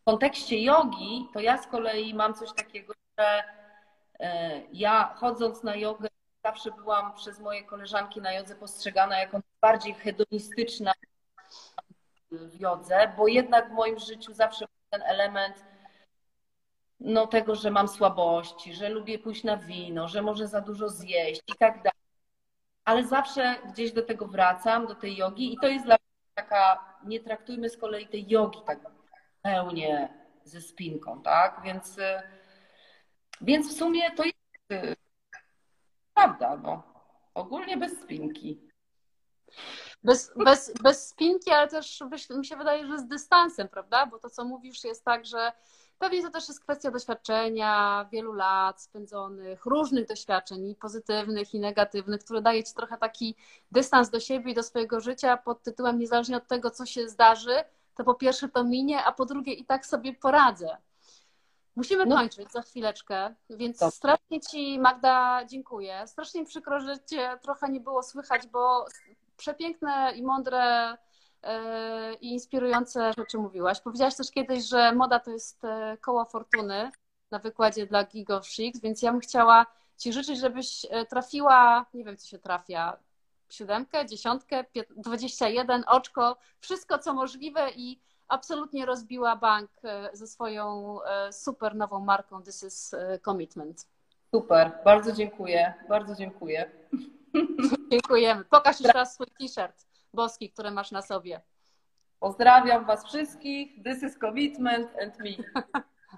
[0.00, 3.59] W kontekście jogi, to ja z kolei mam coś takiego, że e,
[4.72, 6.08] ja chodząc na jogę
[6.44, 10.92] zawsze byłam przez moje koleżanki na jodze postrzegana jako bardziej hedonistyczna
[12.30, 15.64] w jodze, bo jednak w moim życiu zawsze był ten element
[17.00, 21.42] no, tego, że mam słabości, że lubię pójść na wino, że może za dużo zjeść
[21.48, 22.00] i tak dalej.
[22.84, 26.84] Ale zawsze gdzieś do tego wracam, do tej jogi i to jest dla mnie taka,
[27.04, 28.78] nie traktujmy z kolei tej jogi tak
[29.42, 30.08] pełnie
[30.44, 31.60] ze spinką, tak?
[31.64, 31.98] Więc,
[33.40, 34.36] więc w sumie to jest
[36.14, 36.82] prawda, no.
[37.34, 38.70] Ogólnie bez spinki.
[40.04, 44.06] Bez, bez, bez spinki, ale też mi się wydaje, że z dystansem, prawda?
[44.06, 45.52] Bo to, co mówisz, jest tak, że
[45.98, 52.24] pewnie to też jest kwestia doświadczenia, wielu lat spędzonych, różnych doświadczeń, i pozytywnych, i negatywnych,
[52.24, 53.36] które daje ci trochę taki
[53.70, 57.64] dystans do siebie i do swojego życia pod tytułem niezależnie od tego, co się zdarzy,
[57.94, 60.76] to po pierwsze to minie, a po drugie i tak sobie poradzę.
[61.76, 62.16] Musimy no.
[62.16, 63.96] kończyć za chwileczkę, więc Dobrze.
[63.96, 66.06] strasznie Ci, Magda, dziękuję.
[66.06, 68.86] Strasznie przykro, że Cię trochę nie było słychać, bo
[69.36, 70.96] przepiękne i mądre
[71.42, 73.80] e, i inspirujące rzeczy mówiłaś.
[73.80, 76.90] Powiedziałaś też kiedyś, że moda to jest e, koło fortuny
[77.30, 79.66] na wykładzie dla Gig of Chicks, więc ja bym chciała
[79.96, 82.96] Ci życzyć, żebyś e, trafiła, nie wiem co się trafia,
[83.50, 84.64] siódemkę, dziesiątkę,
[84.96, 88.00] dwadzieścia jeden, oczko, wszystko co możliwe i
[88.30, 89.70] absolutnie rozbiła bank
[90.12, 90.98] ze swoją
[91.32, 93.88] super nową marką This is Commitment.
[94.34, 96.70] Super, bardzo dziękuję, bardzo dziękuję.
[97.90, 98.44] Dziękujemy.
[98.44, 101.40] Pokaż jeszcze raz swój t-shirt boski, który masz na sobie.
[102.20, 103.82] Pozdrawiam Was wszystkich.
[103.84, 105.30] This is commitment and me.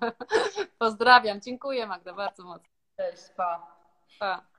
[0.79, 1.41] Pozdrawiam.
[1.41, 2.69] Dziękuję Magda bardzo mocno.
[2.97, 3.77] Cześć, pa.
[4.19, 4.52] Pa.